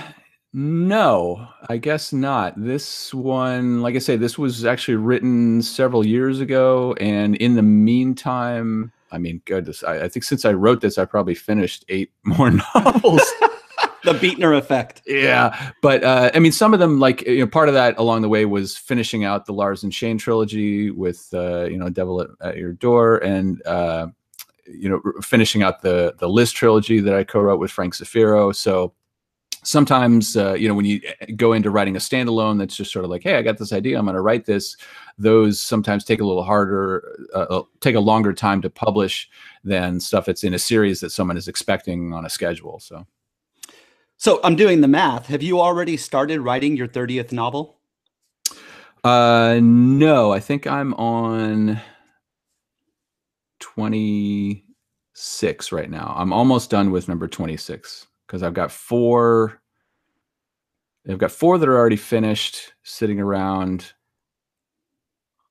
no, 0.53 1.49
I 1.69 1.77
guess 1.77 2.13
not. 2.13 2.55
This 2.57 3.13
one, 3.13 3.83
like 3.83 3.95
I 3.95 3.99
say, 3.99 4.17
this 4.17 4.39
was 4.39 4.65
actually 4.65 4.97
written 4.97 5.61
several 5.63 6.07
years 6.07 6.41
ago, 6.41 6.95
and 6.99 7.37
in 7.37 7.55
the 7.55 7.63
meantime, 7.63 8.93
I 9.13 9.19
mean, 9.19 9.43
goodness, 9.45 9.85
I, 9.85 10.05
I 10.05 10.09
think 10.09 10.25
since 10.25 10.45
I 10.45 10.53
wrote 10.53 10.81
this, 10.81 10.99
I 10.99 11.05
probably 11.05 11.35
finished 11.35 11.85
eight 11.89 12.11
more 12.25 12.51
novels 12.51 13.23
the 14.07 14.13
Beetner 14.13 14.57
effect. 14.57 15.03
Yeah, 15.07 15.73
but 15.83 16.03
uh, 16.03 16.31
I 16.33 16.39
mean, 16.39 16.53
some 16.53 16.73
of 16.73 16.81
them, 16.81 16.99
like 16.99 17.23
you 17.23 17.41
know, 17.41 17.47
part 17.47 17.69
of 17.69 17.75
that 17.75 17.99
along 17.99 18.23
the 18.23 18.29
way 18.29 18.47
was 18.47 18.77
finishing 18.77 19.25
out 19.25 19.47
the 19.47 19.53
Lars 19.53 19.83
and 19.83 19.93
Shane 19.93 20.17
trilogy 20.17 20.91
with 20.91 21.29
uh, 21.35 21.65
you 21.65 21.77
know 21.77 21.91
Devil 21.91 22.23
at, 22.23 22.29
at 22.41 22.57
Your 22.57 22.73
Door, 22.73 23.19
and 23.19 23.65
uh, 23.67 24.07
you 24.67 24.89
know 24.89 25.03
finishing 25.21 25.63
out 25.63 25.83
the 25.83 26.15
the 26.19 26.29
List 26.29 26.57
trilogy 26.57 27.01
that 27.01 27.15
I 27.15 27.25
co-wrote 27.25 27.61
with 27.61 27.71
Frank 27.71 27.95
Zafiro. 27.95 28.55
So 28.55 28.95
sometimes 29.67 30.37
uh, 30.37 30.55
you 30.55 30.69
know 30.69 30.75
when 30.75 30.85
you 30.85 31.01
uh, 31.21 31.27
go 31.37 31.53
into 31.53 31.71
writing 31.71 31.97
a 31.97 31.99
standalone 31.99 32.59
that's 32.59 32.77
just 32.77 32.93
sort 32.93 33.05
of 33.05 33.11
like 33.11 33.23
hey 33.23 33.37
i 33.37 33.43
got 33.43 33.59
this 33.59 33.73
idea 33.73 33.99
i'm 33.99 34.05
going 34.05 34.15
to 34.15 34.21
write 34.21 34.47
this 34.47 34.77
those 35.19 35.61
sometimes 35.61 36.05
take 36.05 36.21
a 36.21 36.25
little 36.25 36.45
harder 36.45 37.29
uh, 37.35 37.47
uh, 37.51 37.63
take 37.81 37.95
a 37.95 38.01
longer 38.01 38.33
time 38.33 38.63
to 38.63 38.71
publish 38.71 39.29
than 39.65 39.99
stuff 39.99 40.27
that's 40.27 40.45
in 40.45 40.55
a 40.55 40.59
series 40.59 41.01
that 41.01 41.11
someone 41.11 41.37
is 41.37 41.49
expecting 41.49 42.13
on 42.13 42.25
a 42.25 42.31
schedule 42.31 42.79
so 42.79 43.07
so 44.19 44.41
I'm 44.43 44.57
doing 44.57 44.81
the 44.81 44.89
math. 44.89 45.27
Have 45.27 45.43
you 45.43 45.61
already 45.61 45.99
started 45.99 46.41
writing 46.41 46.75
your 46.77 46.89
30th 46.89 47.33
novel? 47.33 47.77
Uh, 49.05 49.61
no, 49.63 50.33
I 50.33 50.41
think 50.41 50.67
I'm 50.67 50.95
on 50.95 51.79
26 53.61 55.71
right 55.71 55.91
now. 55.91 56.15
I'm 56.17 56.33
almost 56.33 56.71
done 56.71 56.91
with 56.91 57.09
number 57.09 57.29
26 57.29 58.07
because 58.27 58.43
I've 58.43 58.55
got 58.55 58.73
four. 58.73 59.61
I've 61.09 61.19
got 61.19 61.31
four 61.31 61.59
that 61.59 61.69
are 61.69 61.77
already 61.77 61.97
finished, 61.97 62.75
sitting 62.83 63.21
around. 63.21 63.93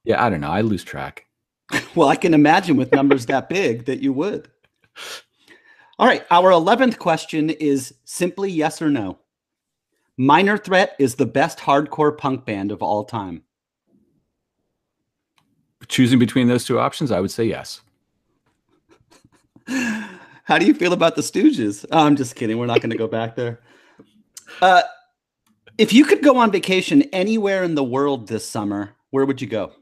Yeah, 0.04 0.24
I 0.24 0.30
don't 0.30 0.42
know. 0.42 0.52
I 0.52 0.62
lose 0.62 0.84
track. 0.84 1.26
well, 1.96 2.10
I 2.10 2.16
can 2.16 2.34
imagine 2.34 2.78
with 2.78 2.92
numbers 2.92 3.26
that 3.28 3.50
big 3.50 3.86
that 3.86 4.02
you 4.02 4.14
would. 4.14 4.50
All 5.98 6.08
right. 6.08 6.26
Our 6.30 6.52
11th 6.52 7.00
question 7.00 7.50
is 7.50 7.94
simply 8.04 8.52
yes 8.52 8.82
or 8.82 8.90
no. 8.90 9.20
Minor 10.18 10.58
Threat 10.58 10.96
is 11.00 11.16
the 11.16 11.26
best 11.26 11.60
hardcore 11.60 12.18
punk 12.18 12.46
band 12.46 12.72
of 12.72 12.82
all 12.82 13.04
time. 13.04 13.44
Choosing 15.88 16.20
between 16.20 16.48
those 16.48 16.66
two 16.66 16.80
options, 16.80 17.12
I 17.12 17.20
would 17.20 17.32
say 17.32 17.46
yes. 17.46 17.82
How 20.46 20.60
do 20.60 20.66
you 20.66 20.76
feel 20.76 20.94
about 20.94 21.16
the 21.16 21.24
Stooges? 21.24 21.86
Oh, 21.92 22.06
I'm 22.06 22.16
just 22.16 22.36
kidding. 22.36 22.58
We're 22.60 22.68
not 22.68 22.80
going 22.80 22.92
to 22.92 22.98
go 22.98 23.08
back 23.08 23.36
there. 23.36 23.60
Uh, 24.62 24.84
if 25.80 25.92
you 25.92 26.06
could 26.06 26.24
go 26.24 26.38
on 26.38 26.52
vacation 26.52 27.02
anywhere 27.12 27.64
in 27.64 27.74
the 27.74 27.84
world 27.84 28.28
this 28.28 28.48
summer, 28.48 28.96
where 29.10 29.26
would 29.26 29.42
you 29.42 29.48
go? 29.48 29.74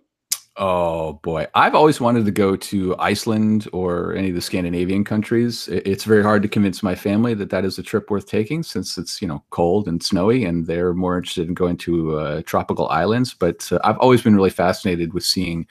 Oh 0.55 1.13
boy, 1.23 1.47
I've 1.55 1.75
always 1.75 1.99
wanted 1.99 2.25
to 2.25 2.31
go 2.31 2.55
to 2.55 2.95
Iceland 2.97 3.67
or 3.73 4.15
any 4.15 4.29
of 4.29 4.35
the 4.35 4.41
Scandinavian 4.41 5.03
countries. 5.03 5.67
It's 5.67 6.03
very 6.05 6.23
hard 6.23 6.43
to 6.43 6.47
convince 6.47 6.81
my 6.81 6.95
family 6.95 7.33
that 7.33 7.49
that 7.49 7.65
is 7.65 7.77
a 7.77 7.83
trip 7.83 8.09
worth 8.09 8.27
taking, 8.27 8.63
since 8.63 8.97
it's 8.97 9.21
you 9.21 9.27
know 9.27 9.43
cold 9.49 9.87
and 9.87 10.01
snowy, 10.01 10.45
and 10.45 10.65
they're 10.67 10.93
more 10.93 11.17
interested 11.17 11.47
in 11.47 11.55
going 11.55 11.77
to 11.77 12.19
uh, 12.19 12.41
tropical 12.45 12.87
islands. 12.89 13.33
But 13.33 13.69
uh, 13.71 13.79
I've 13.83 13.97
always 13.97 14.21
been 14.21 14.35
really 14.35 14.51
fascinated 14.51 15.13
with 15.13 15.25
seeing 15.25 15.67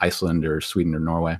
Iceland 0.00 0.44
or 0.44 0.60
Sweden 0.60 0.94
or 0.94 1.00
Norway. 1.00 1.38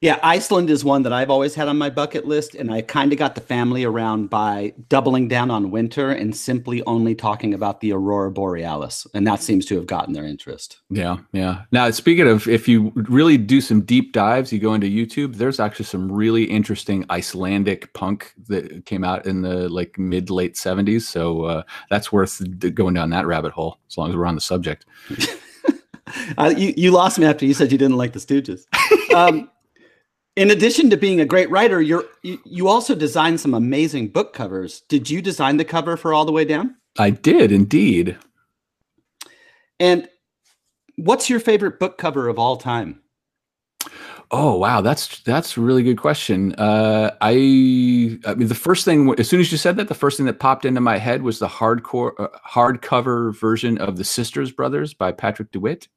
Yeah, 0.00 0.18
Iceland 0.22 0.68
is 0.68 0.84
one 0.84 1.02
that 1.04 1.12
I've 1.12 1.30
always 1.30 1.54
had 1.54 1.68
on 1.68 1.78
my 1.78 1.88
bucket 1.88 2.26
list, 2.26 2.54
and 2.54 2.70
I 2.70 2.82
kind 2.82 3.12
of 3.12 3.18
got 3.18 3.34
the 3.34 3.40
family 3.40 3.84
around 3.84 4.28
by 4.28 4.74
doubling 4.88 5.28
down 5.28 5.50
on 5.50 5.70
winter 5.70 6.10
and 6.10 6.36
simply 6.36 6.82
only 6.84 7.14
talking 7.14 7.54
about 7.54 7.80
the 7.80 7.92
aurora 7.92 8.30
borealis, 8.30 9.06
and 9.14 9.26
that 9.26 9.42
seems 9.42 9.64
to 9.66 9.76
have 9.76 9.86
gotten 9.86 10.12
their 10.12 10.24
interest. 10.24 10.80
Yeah, 10.90 11.18
yeah. 11.32 11.62
Now, 11.72 11.90
speaking 11.90 12.28
of, 12.28 12.46
if 12.46 12.68
you 12.68 12.92
really 12.94 13.38
do 13.38 13.60
some 13.60 13.80
deep 13.80 14.12
dives, 14.12 14.52
you 14.52 14.58
go 14.58 14.74
into 14.74 14.86
YouTube. 14.86 15.36
There's 15.36 15.60
actually 15.60 15.86
some 15.86 16.12
really 16.12 16.44
interesting 16.44 17.06
Icelandic 17.10 17.92
punk 17.94 18.34
that 18.48 18.84
came 18.84 19.04
out 19.04 19.26
in 19.26 19.42
the 19.42 19.68
like 19.68 19.98
mid 19.98 20.28
late 20.28 20.54
'70s, 20.56 21.02
so 21.02 21.44
uh, 21.44 21.62
that's 21.88 22.12
worth 22.12 22.42
going 22.74 22.94
down 22.94 23.10
that 23.10 23.26
rabbit 23.26 23.52
hole 23.52 23.78
as 23.88 23.96
long 23.96 24.10
as 24.10 24.16
we're 24.16 24.26
on 24.26 24.34
the 24.34 24.40
subject. 24.40 24.84
uh, 26.38 26.52
you 26.56 26.74
you 26.76 26.90
lost 26.90 27.18
me 27.18 27.26
after 27.26 27.46
you 27.46 27.54
said 27.54 27.72
you 27.72 27.78
didn't 27.78 27.96
like 27.96 28.12
the 28.12 28.18
Stooges. 28.18 28.64
Um, 29.14 29.48
in 30.36 30.50
addition 30.50 30.90
to 30.90 30.96
being 30.96 31.20
a 31.20 31.26
great 31.26 31.50
writer, 31.50 31.80
you're 31.80 32.04
you, 32.22 32.38
you 32.44 32.68
also 32.68 32.94
designed 32.94 33.40
some 33.40 33.54
amazing 33.54 34.08
book 34.08 34.32
covers. 34.32 34.82
Did 34.82 35.10
you 35.10 35.22
design 35.22 35.56
the 35.56 35.64
cover 35.64 35.96
for 35.96 36.14
All 36.14 36.24
the 36.24 36.32
Way 36.32 36.44
Down? 36.44 36.76
I 36.98 37.10
did 37.10 37.50
indeed. 37.50 38.16
And 39.80 40.08
what's 40.96 41.28
your 41.28 41.40
favorite 41.40 41.78
book 41.80 41.98
cover 41.98 42.28
of 42.28 42.38
all 42.38 42.56
time? 42.56 43.00
Oh 44.32 44.56
wow, 44.58 44.80
that's 44.80 45.20
that's 45.20 45.56
a 45.56 45.60
really 45.60 45.84
good 45.84 45.98
question. 45.98 46.52
Uh, 46.54 47.12
I 47.20 48.18
I 48.26 48.34
mean, 48.34 48.48
the 48.48 48.56
first 48.56 48.84
thing 48.84 49.14
as 49.18 49.28
soon 49.28 49.40
as 49.40 49.52
you 49.52 49.58
said 49.58 49.76
that, 49.76 49.88
the 49.88 49.94
first 49.94 50.16
thing 50.16 50.26
that 50.26 50.40
popped 50.40 50.64
into 50.64 50.80
my 50.80 50.98
head 50.98 51.22
was 51.22 51.38
the 51.38 51.48
hardcore 51.48 52.12
uh, 52.18 52.28
hardcover 52.46 53.34
version 53.38 53.78
of 53.78 53.96
the 53.96 54.04
Sisters 54.04 54.50
Brothers 54.50 54.94
by 54.94 55.12
Patrick 55.12 55.52
DeWitt. 55.52 55.88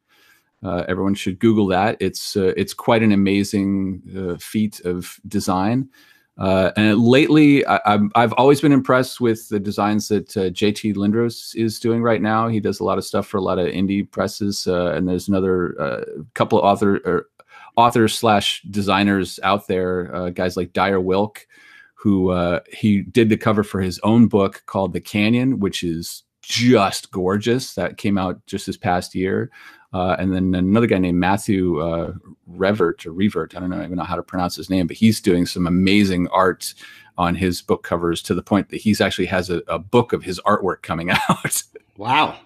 Uh, 0.64 0.84
everyone 0.88 1.16
should 1.16 1.40
Google 1.40 1.68
that. 1.68 1.98
It's 2.00 2.36
uh, 2.36 2.54
it's 2.58 2.74
quite 2.74 3.02
an 3.02 3.12
amazing 3.12 4.02
uh, 4.18 4.38
feat 4.38 4.82
of 4.82 5.20
design. 5.28 5.90
Uh, 6.38 6.72
and 6.78 7.00
lately, 7.00 7.66
I, 7.68 8.00
have 8.16 8.34
always 8.34 8.62
been 8.62 8.72
impressed 8.72 9.20
with 9.20 9.50
the 9.50 9.60
designs 9.60 10.08
that 10.08 10.38
uh, 10.38 10.50
JT 10.52 10.96
Lindroos 10.96 11.54
is 11.56 11.82
doing 11.82 12.02
right 12.02 12.22
now. 12.22 12.48
He 12.48 12.62
does 12.62 12.80
a 12.80 12.86
lot 12.86 12.98
of 12.98 13.04
stuff 13.04 13.28
for 13.28 13.38
a 13.38 13.42
lot 13.42 13.60
of 13.60 13.68
indie 13.68 14.10
presses, 14.10 14.66
uh, 14.66 14.94
and 14.94 15.08
there's 15.08 15.28
another 15.28 16.06
couple 16.36 16.58
of 16.58 16.64
author 16.64 17.02
or 17.04 17.28
authors 17.76 18.18
slash 18.18 18.62
designers 18.70 19.40
out 19.44 19.68
there, 19.68 20.32
guys 20.32 20.56
like 20.56 20.72
Dyer 20.72 21.02
Wilk, 21.02 21.46
who 21.94 22.34
he 22.72 23.02
did 23.02 23.28
the 23.28 23.38
cover 23.38 23.64
for 23.64 23.82
his 23.82 24.00
own 24.04 24.28
book 24.28 24.64
called 24.66 24.94
The 24.94 25.02
Canyon, 25.02 25.60
which 25.60 25.84
is 25.84 26.24
just 26.42 27.12
gorgeous. 27.12 27.74
That 27.74 27.98
came 27.98 28.18
out 28.18 28.46
just 28.46 28.66
this 28.66 28.78
past 28.78 29.14
year. 29.14 29.52
Uh, 29.92 30.16
and 30.20 30.34
then 30.34 30.54
another 30.54 30.86
guy 30.86 31.00
named 31.00 31.20
Matthew 31.20 31.80
uh, 31.80 32.14
Revert 32.46 33.06
or 33.06 33.12
Revert, 33.12 33.56
I 33.56 33.60
don't 33.60 33.72
know 33.72 33.84
even 33.84 33.98
know 33.98 34.04
how 34.04 34.16
to 34.16 34.24
pronounce 34.24 34.56
his 34.56 34.70
name, 34.70 34.88
but 34.88 34.98
he's 34.98 35.20
doing 35.20 35.46
some 35.46 35.66
amazing 35.66 36.28
art 36.28 36.74
on 37.18 37.36
his 37.36 37.62
book 37.62 37.84
covers 37.84 38.22
to 38.24 38.34
the 38.34 38.44
point 38.44 38.70
that 38.70 38.78
he's 38.78 39.02
actually 39.02 39.26
has 39.26 39.50
a, 39.50 39.62
a 39.68 39.80
book 39.80 40.14
of 40.14 40.24
his 40.24 40.40
artwork 40.42 40.82
coming 40.84 41.10
out. 41.30 41.64
wow. 41.98 42.38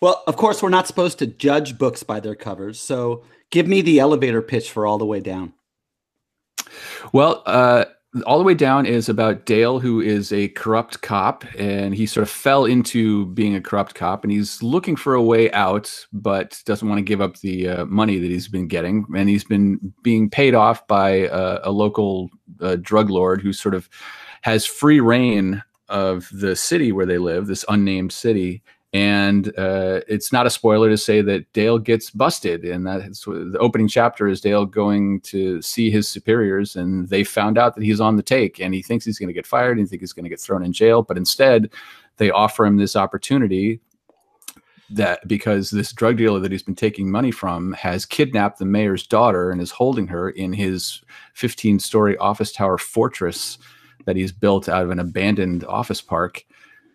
Well, 0.00 0.24
of 0.26 0.36
course, 0.36 0.62
we're 0.62 0.68
not 0.68 0.88
supposed 0.88 1.20
to 1.20 1.26
judge 1.26 1.78
books 1.78 2.02
by 2.02 2.18
their 2.18 2.34
covers. 2.34 2.80
So 2.80 3.22
give 3.50 3.68
me 3.68 3.80
the 3.82 4.00
elevator 4.00 4.42
pitch 4.42 4.70
for 4.70 4.84
All 4.84 4.98
the 4.98 5.06
Way 5.06 5.20
Down. 5.20 5.54
Well, 7.12 7.42
uh, 7.46 7.84
all 8.26 8.38
the 8.38 8.44
way 8.44 8.54
down 8.54 8.84
is 8.84 9.08
about 9.08 9.46
Dale, 9.46 9.78
who 9.78 10.00
is 10.00 10.32
a 10.32 10.48
corrupt 10.48 11.00
cop, 11.00 11.44
and 11.58 11.94
he 11.94 12.04
sort 12.06 12.22
of 12.22 12.30
fell 12.30 12.66
into 12.66 13.26
being 13.26 13.54
a 13.54 13.60
corrupt 13.60 13.94
cop, 13.94 14.22
and 14.22 14.32
he's 14.32 14.62
looking 14.62 14.96
for 14.96 15.14
a 15.14 15.22
way 15.22 15.50
out, 15.52 16.06
but 16.12 16.60
doesn't 16.66 16.88
want 16.88 16.98
to 16.98 17.02
give 17.02 17.22
up 17.22 17.38
the 17.38 17.68
uh, 17.68 17.84
money 17.86 18.18
that 18.18 18.30
he's 18.30 18.48
been 18.48 18.68
getting, 18.68 19.06
and 19.16 19.28
he's 19.28 19.44
been 19.44 19.94
being 20.02 20.28
paid 20.28 20.54
off 20.54 20.86
by 20.86 21.28
uh, 21.28 21.60
a 21.64 21.70
local 21.70 22.28
uh, 22.60 22.76
drug 22.80 23.08
lord 23.08 23.40
who 23.40 23.52
sort 23.52 23.74
of 23.74 23.88
has 24.42 24.66
free 24.66 25.00
reign 25.00 25.62
of 25.88 26.28
the 26.32 26.54
city 26.54 26.92
where 26.92 27.06
they 27.06 27.18
live, 27.18 27.46
this 27.46 27.64
unnamed 27.68 28.12
city, 28.12 28.62
and 28.92 29.48
uh, 29.58 30.00
it's 30.06 30.32
not 30.32 30.46
a 30.46 30.50
spoiler 30.50 30.90
to 30.90 30.98
say 30.98 31.22
that 31.22 31.50
Dale 31.54 31.78
gets 31.78 32.10
busted, 32.10 32.64
and 32.64 32.86
that's 32.86 33.24
the 33.24 33.56
opening 33.58 33.88
chapter 33.88 34.28
is 34.28 34.40
Dale 34.40 34.66
going 34.66 35.20
to 35.22 35.62
see 35.62 35.90
his 35.90 36.08
superiors, 36.08 36.76
and 36.76 37.08
they 37.08 37.24
found 37.24 37.56
out 37.56 37.74
that 37.74 37.84
he's 37.84 38.00
on 38.00 38.16
the 38.16 38.22
take, 38.22 38.60
and 38.60 38.74
he 38.74 38.82
thinks 38.82 39.04
he's 39.04 39.18
going 39.18 39.28
to 39.28 39.34
get 39.34 39.46
fired, 39.46 39.78
and 39.78 39.80
he 39.80 39.86
thinks 39.86 40.02
he's 40.02 40.12
going 40.12 40.24
to 40.24 40.30
get 40.30 40.40
thrown 40.40 40.62
in 40.62 40.72
jail, 40.72 41.02
but 41.02 41.16
instead, 41.16 41.70
they 42.18 42.30
offer 42.30 42.66
him 42.66 42.76
this 42.76 42.94
opportunity 42.94 43.80
that 44.90 45.26
because 45.26 45.70
this 45.70 45.92
drug 45.92 46.18
dealer 46.18 46.38
that 46.40 46.52
he's 46.52 46.62
been 46.62 46.74
taking 46.74 47.10
money 47.10 47.30
from 47.30 47.72
has 47.72 48.04
kidnapped 48.04 48.58
the 48.58 48.66
mayor's 48.66 49.06
daughter 49.06 49.50
and 49.50 49.60
is 49.62 49.70
holding 49.70 50.06
her 50.06 50.28
in 50.28 50.52
his 50.52 51.00
15 51.32 51.78
story 51.78 52.16
office 52.18 52.52
tower 52.52 52.76
fortress 52.76 53.56
that 54.04 54.16
he's 54.16 54.32
built 54.32 54.68
out 54.68 54.84
of 54.84 54.90
an 54.90 54.98
abandoned 54.98 55.64
office 55.64 56.02
park 56.02 56.44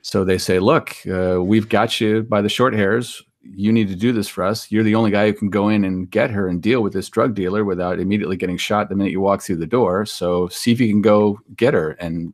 so 0.08 0.24
they 0.24 0.38
say, 0.38 0.60
look, 0.60 0.96
uh, 1.06 1.44
we've 1.44 1.68
got 1.68 2.00
you 2.00 2.24
by 2.24 2.42
the 2.42 2.48
short 2.48 2.74
hairs. 2.74 3.22
You 3.42 3.74
need 3.74 3.90
to 3.90 3.96
do 3.96 4.14
this 4.14 4.30
for 4.30 4.46
us. 4.46 4.72
You're 4.72 4.86
the 4.86 4.96
only 4.96 5.12
guy 5.12 5.26
who 5.26 5.34
can 5.34 5.50
go 5.50 5.68
in 5.68 5.84
and 5.84 6.10
get 6.10 6.32
her 6.32 6.48
and 6.48 6.62
deal 6.62 6.82
with 6.82 6.94
this 6.94 7.10
drug 7.10 7.36
dealer 7.36 7.66
without 7.66 8.00
immediately 8.00 8.38
getting 8.38 8.56
shot 8.56 8.88
the 8.88 8.96
minute 8.96 9.12
you 9.12 9.20
walk 9.20 9.42
through 9.42 9.58
the 9.58 9.68
door. 9.68 10.06
So 10.06 10.48
see 10.48 10.72
if 10.72 10.80
you 10.80 10.88
can 10.88 11.02
go 11.02 11.42
get 11.58 11.74
her. 11.74 11.92
And 12.00 12.34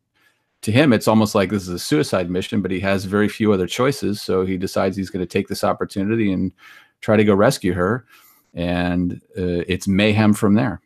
to 0.61 0.71
him, 0.71 0.93
it's 0.93 1.07
almost 1.07 1.33
like 1.33 1.49
this 1.49 1.63
is 1.63 1.69
a 1.69 1.79
suicide 1.79 2.29
mission, 2.29 2.61
but 2.61 2.69
he 2.69 2.79
has 2.81 3.05
very 3.05 3.27
few 3.27 3.51
other 3.51 3.65
choices. 3.65 4.21
So 4.21 4.45
he 4.45 4.55
decides 4.55 4.95
he's 4.95 5.09
going 5.09 5.25
to 5.25 5.33
take 5.33 5.47
this 5.47 5.63
opportunity 5.63 6.31
and 6.31 6.51
try 7.01 7.17
to 7.17 7.23
go 7.23 7.33
rescue 7.33 7.73
her. 7.73 8.05
And 8.53 9.13
uh, 9.35 9.65
it's 9.67 9.87
mayhem 9.87 10.33
from 10.33 10.53
there. 10.53 10.79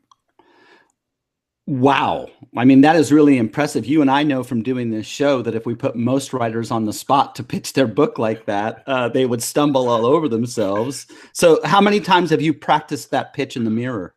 Wow. 1.68 2.30
I 2.56 2.64
mean, 2.64 2.80
that 2.82 2.96
is 2.96 3.12
really 3.12 3.38
impressive. 3.38 3.86
You 3.86 4.02
and 4.02 4.10
I 4.10 4.24
know 4.24 4.42
from 4.42 4.64
doing 4.64 4.90
this 4.90 5.06
show 5.06 5.42
that 5.42 5.54
if 5.54 5.66
we 5.66 5.76
put 5.76 5.98
most 5.98 6.32
writers 6.32 6.72
on 6.72 6.86
the 6.86 6.94
spot 6.94 7.36
to 7.36 7.44
pitch 7.44 7.74
their 7.74 7.88
book 7.88 8.18
like 8.18 8.46
that, 8.46 8.84
uh, 8.88 9.10
they 9.10 9.26
would 9.26 9.44
stumble 9.44 9.90
all 9.90 10.06
over 10.06 10.30
themselves. 10.30 11.08
So, 11.34 11.60
how 11.66 11.82
many 11.82 12.00
times 12.00 12.30
have 12.30 12.42
you 12.42 12.54
practiced 12.54 13.12
that 13.12 13.34
pitch 13.34 13.58
in 13.58 13.66
the 13.66 13.70
mirror? 13.70 14.16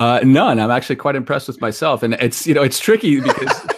Uh, 0.00 0.20
none. 0.24 0.58
I'm 0.58 0.70
actually 0.70 0.96
quite 0.96 1.14
impressed 1.14 1.46
with 1.46 1.60
myself. 1.60 2.02
And 2.02 2.14
it's, 2.14 2.46
you 2.46 2.54
know, 2.54 2.62
it's 2.62 2.78
tricky 2.78 3.20
because 3.20 3.66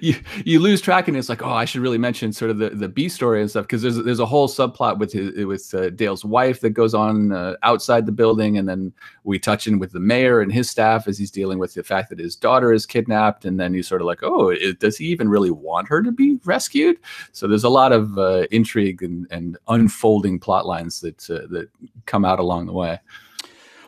you 0.00 0.14
you 0.44 0.60
lose 0.60 0.80
track 0.80 1.08
and 1.08 1.16
it's 1.16 1.28
like 1.28 1.42
oh 1.42 1.50
I 1.50 1.64
should 1.64 1.80
really 1.80 1.98
mention 1.98 2.32
sort 2.32 2.50
of 2.50 2.58
the, 2.58 2.70
the 2.70 2.88
B 2.88 3.08
story 3.08 3.40
and 3.40 3.50
stuff 3.50 3.64
because 3.64 3.82
there's 3.82 3.96
there's 3.96 4.20
a 4.20 4.26
whole 4.26 4.48
subplot 4.48 4.98
with 4.98 5.12
his 5.12 5.44
with 5.44 5.74
uh, 5.74 5.90
Dale's 5.90 6.24
wife 6.24 6.60
that 6.60 6.70
goes 6.70 6.94
on 6.94 7.32
uh, 7.32 7.56
outside 7.62 8.06
the 8.06 8.12
building 8.12 8.58
and 8.58 8.68
then 8.68 8.92
we 9.24 9.38
touch 9.38 9.66
in 9.66 9.78
with 9.78 9.92
the 9.92 10.00
mayor 10.00 10.40
and 10.40 10.52
his 10.52 10.70
staff 10.70 11.08
as 11.08 11.18
he's 11.18 11.30
dealing 11.30 11.58
with 11.58 11.74
the 11.74 11.82
fact 11.82 12.10
that 12.10 12.18
his 12.18 12.36
daughter 12.36 12.72
is 12.72 12.86
kidnapped 12.86 13.44
and 13.44 13.58
then 13.58 13.74
you 13.74 13.82
sort 13.82 14.00
of 14.00 14.06
like 14.06 14.22
oh 14.22 14.48
it, 14.48 14.80
does 14.80 14.96
he 14.96 15.06
even 15.06 15.28
really 15.28 15.50
want 15.50 15.88
her 15.88 16.02
to 16.02 16.12
be 16.12 16.38
rescued 16.44 16.98
so 17.32 17.46
there's 17.46 17.64
a 17.64 17.68
lot 17.68 17.92
of 17.92 18.18
uh, 18.18 18.46
intrigue 18.50 19.02
and, 19.02 19.26
and 19.30 19.58
unfolding 19.68 20.38
plot 20.38 20.66
lines 20.66 21.00
that 21.00 21.30
uh, 21.30 21.46
that 21.50 21.68
come 22.06 22.24
out 22.24 22.40
along 22.40 22.66
the 22.66 22.72
way. 22.72 22.98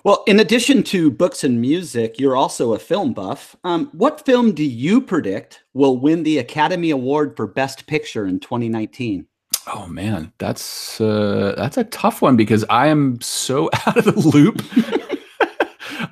Well, 0.05 0.25
in 0.27 0.41
addition 0.41 0.83
to 0.85 1.11
books 1.11 1.45
and 1.45 1.61
music, 1.61 2.19
you're 2.19 2.35
also 2.35 2.75
a 2.75 2.79
film 2.79 3.13
buff. 3.13 3.55
Um, 3.63 3.89
what 3.93 4.25
film 4.27 4.53
do 4.53 4.65
you 4.65 5.01
predict 5.01 5.63
will 5.75 5.97
win 5.97 6.25
the 6.25 6.39
Academy 6.39 6.91
Award 6.91 7.37
for 7.37 7.47
Best 7.47 7.87
Picture 7.87 8.27
in 8.27 8.41
2019? 8.41 9.27
Oh 9.69 9.87
man, 9.87 10.33
that's 10.39 11.01
uh, 11.01 11.55
that's 11.57 11.77
a 11.77 11.85
tough 11.85 12.21
one 12.21 12.37
because 12.37 12.65
I 12.69 12.89
am 12.89 13.21
so 13.21 13.71
out 13.87 13.97
of 13.97 14.05
the 14.05 14.29
loop. 14.29 14.61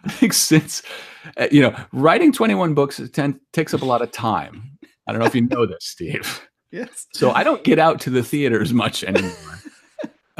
I 0.04 0.09
think 0.09 0.35
since 0.35 0.82
uh, 1.37 1.49
you 1.50 1.62
know 1.62 1.76
writing 1.92 2.32
21 2.32 2.75
books 2.75 3.00
ten, 3.12 3.40
takes 3.52 3.75
up 3.75 3.82
a 3.82 3.87
lot 3.87 4.02
of 4.02 4.12
time. 4.12 4.78
I 5.06 5.12
don't 5.12 5.18
know 5.18 5.26
if 5.26 5.35
you 5.35 5.42
know 5.42 5.66
this, 5.66 5.85
Steve. 5.85 6.47
Yes. 6.73 7.09
So 7.14 7.32
I 7.32 7.42
don't 7.42 7.64
get 7.64 7.80
out 7.80 8.00
to 8.02 8.11
the 8.11 8.23
theaters 8.23 8.73
much 8.73 9.02
anymore. 9.02 9.59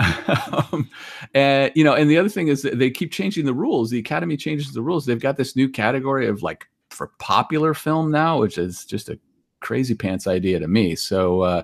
um, 0.73 0.89
and 1.35 1.73
you 1.75 1.85
know, 1.85 1.95
and 1.95 2.09
the 2.09 2.19
other 2.19 2.29
thing 2.29 2.49
is 2.49 2.63
they 2.63 2.91
keep 2.91 3.13
changing 3.13 3.45
the 3.45 3.55
rules. 3.55 3.91
The 3.91 3.99
Academy 3.99 4.37
changes 4.37 4.73
the 4.73 4.83
rules. 4.83 5.07
They've 5.07 5.21
got 5.21 5.37
this 5.37 5.57
new 5.57 5.69
category 5.69 6.27
of 6.27 6.43
like 6.43 6.67
for 6.91 7.09
popular 7.19 7.75
film 7.75 8.11
now, 8.11 8.39
which 8.39 8.59
is 8.59 8.85
just 8.85 9.09
a 9.09 9.19
crazy 9.61 9.95
pants 9.95 10.27
idea 10.27 10.59
to 10.59 10.69
me. 10.69 10.95
So 10.95 11.43
uh, 11.43 11.63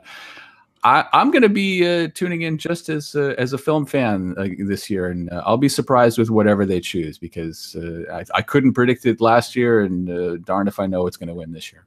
I, 0.84 1.04
am 1.12 1.30
going 1.30 1.42
to 1.42 1.48
be 1.48 1.86
uh, 1.86 2.08
tuning 2.14 2.42
in 2.42 2.58
just 2.58 2.88
as 2.88 3.14
uh, 3.14 3.34
as 3.38 3.52
a 3.52 3.58
film 3.58 3.86
fan 3.86 4.34
uh, 4.38 4.46
this 4.66 4.88
year, 4.88 5.06
and 5.06 5.30
uh, 5.30 5.42
I'll 5.44 5.56
be 5.56 5.68
surprised 5.68 6.18
with 6.18 6.30
whatever 6.30 6.64
they 6.64 6.80
choose 6.80 7.18
because 7.18 7.74
uh, 7.76 8.12
I, 8.12 8.24
I, 8.38 8.42
couldn't 8.42 8.74
predict 8.74 9.04
it 9.06 9.20
last 9.20 9.56
year, 9.56 9.80
and 9.80 10.44
darn 10.44 10.68
if 10.68 10.78
I 10.78 10.86
know 10.86 11.02
what's 11.02 11.16
going 11.16 11.28
to 11.28 11.34
win 11.34 11.52
this 11.52 11.72
year. 11.72 11.86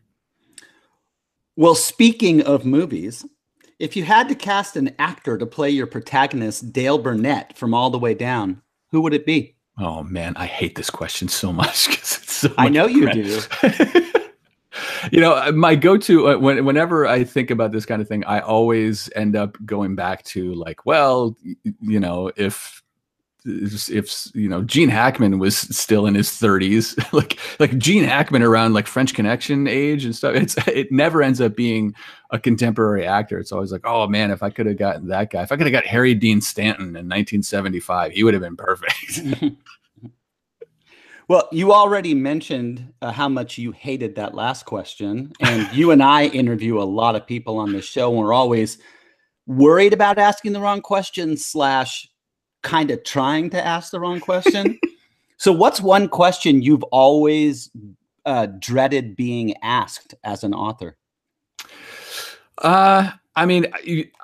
Well, 1.55 1.75
speaking 1.75 2.41
of 2.41 2.65
movies, 2.65 3.25
if 3.79 3.95
you 3.95 4.03
had 4.03 4.27
to 4.27 4.35
cast 4.35 4.75
an 4.75 4.93
actor 4.99 5.37
to 5.37 5.45
play 5.45 5.69
your 5.69 5.87
protagonist, 5.87 6.71
Dale 6.73 6.97
Burnett, 6.97 7.57
from 7.57 7.73
All 7.73 7.89
the 7.89 7.97
Way 7.97 8.13
Down, 8.13 8.61
who 8.91 9.01
would 9.01 9.13
it 9.13 9.25
be? 9.25 9.55
Oh 9.77 10.03
man, 10.03 10.33
I 10.35 10.45
hate 10.45 10.75
this 10.75 10.89
question 10.89 11.29
so 11.29 11.53
much 11.53 11.87
because 11.87 12.07
so 12.07 12.53
I 12.57 12.69
know 12.69 12.85
you 12.85 13.11
do. 13.11 13.41
you 15.11 15.21
know, 15.21 15.51
my 15.53 15.75
go-to 15.75 16.27
uh, 16.29 16.37
when, 16.37 16.65
whenever 16.65 17.07
I 17.07 17.23
think 17.23 17.49
about 17.49 17.71
this 17.71 17.85
kind 17.85 18.01
of 18.01 18.07
thing, 18.07 18.25
I 18.25 18.41
always 18.41 19.09
end 19.15 19.35
up 19.35 19.57
going 19.65 19.95
back 19.95 20.23
to 20.25 20.53
like, 20.53 20.85
well, 20.85 21.35
you 21.79 21.99
know, 21.99 22.31
if 22.35 22.83
if 23.45 24.35
you 24.35 24.49
know 24.49 24.63
Gene 24.63 24.89
Hackman 24.89 25.39
was 25.39 25.57
still 25.57 26.05
in 26.05 26.15
his 26.15 26.29
30s, 26.29 26.97
like 27.13 27.39
like 27.59 27.77
Gene 27.77 28.03
Hackman 28.03 28.43
around 28.43 28.73
like 28.73 28.87
French 28.87 29.13
Connection 29.13 29.67
age 29.67 30.05
and 30.05 30.15
stuff, 30.15 30.35
it's 30.35 30.55
it 30.67 30.91
never 30.91 31.21
ends 31.21 31.39
up 31.39 31.55
being 31.55 31.95
a 32.31 32.39
contemporary 32.39 33.05
actor. 33.05 33.39
It's 33.39 33.51
always 33.51 33.71
like, 33.71 33.85
oh 33.85 34.07
man, 34.07 34.31
if 34.31 34.43
I 34.43 34.49
could 34.49 34.65
have 34.65 34.77
gotten 34.77 35.07
that 35.07 35.31
guy, 35.31 35.43
if 35.43 35.51
I 35.51 35.55
could 35.55 35.67
have 35.67 35.73
got 35.73 35.85
Harry 35.85 36.13
Dean 36.13 36.41
Stanton 36.41 36.87
in 36.87 37.07
1975, 37.07 38.11
he 38.11 38.23
would 38.23 38.33
have 38.33 38.43
been 38.43 38.57
perfect. 38.57 39.21
well, 41.27 41.47
you 41.51 41.71
already 41.71 42.13
mentioned 42.13 42.93
uh, 43.01 43.11
how 43.11 43.29
much 43.29 43.57
you 43.57 43.71
hated 43.71 44.15
that 44.15 44.35
last 44.35 44.65
question, 44.65 45.31
and 45.39 45.71
you 45.73 45.91
and 45.91 46.03
I 46.03 46.25
interview 46.25 46.81
a 46.81 46.83
lot 46.83 47.15
of 47.15 47.25
people 47.25 47.57
on 47.57 47.71
the 47.71 47.81
show, 47.81 48.09
and 48.09 48.19
we're 48.19 48.33
always 48.33 48.77
worried 49.47 49.93
about 49.93 50.19
asking 50.19 50.53
the 50.53 50.59
wrong 50.59 50.81
question 50.81 51.35
slash 51.35 52.07
kind 52.61 52.91
of 52.91 53.03
trying 53.03 53.49
to 53.51 53.65
ask 53.65 53.91
the 53.91 53.99
wrong 53.99 54.19
question. 54.19 54.79
so, 55.37 55.51
what's 55.51 55.81
one 55.81 56.07
question 56.07 56.61
you've 56.61 56.83
always 56.83 57.69
uh, 58.25 58.47
dreaded 58.59 59.15
being 59.15 59.55
asked 59.61 60.13
as 60.23 60.43
an 60.43 60.53
author? 60.53 60.97
Uh, 62.59 63.11
I 63.35 63.45
mean, 63.45 63.67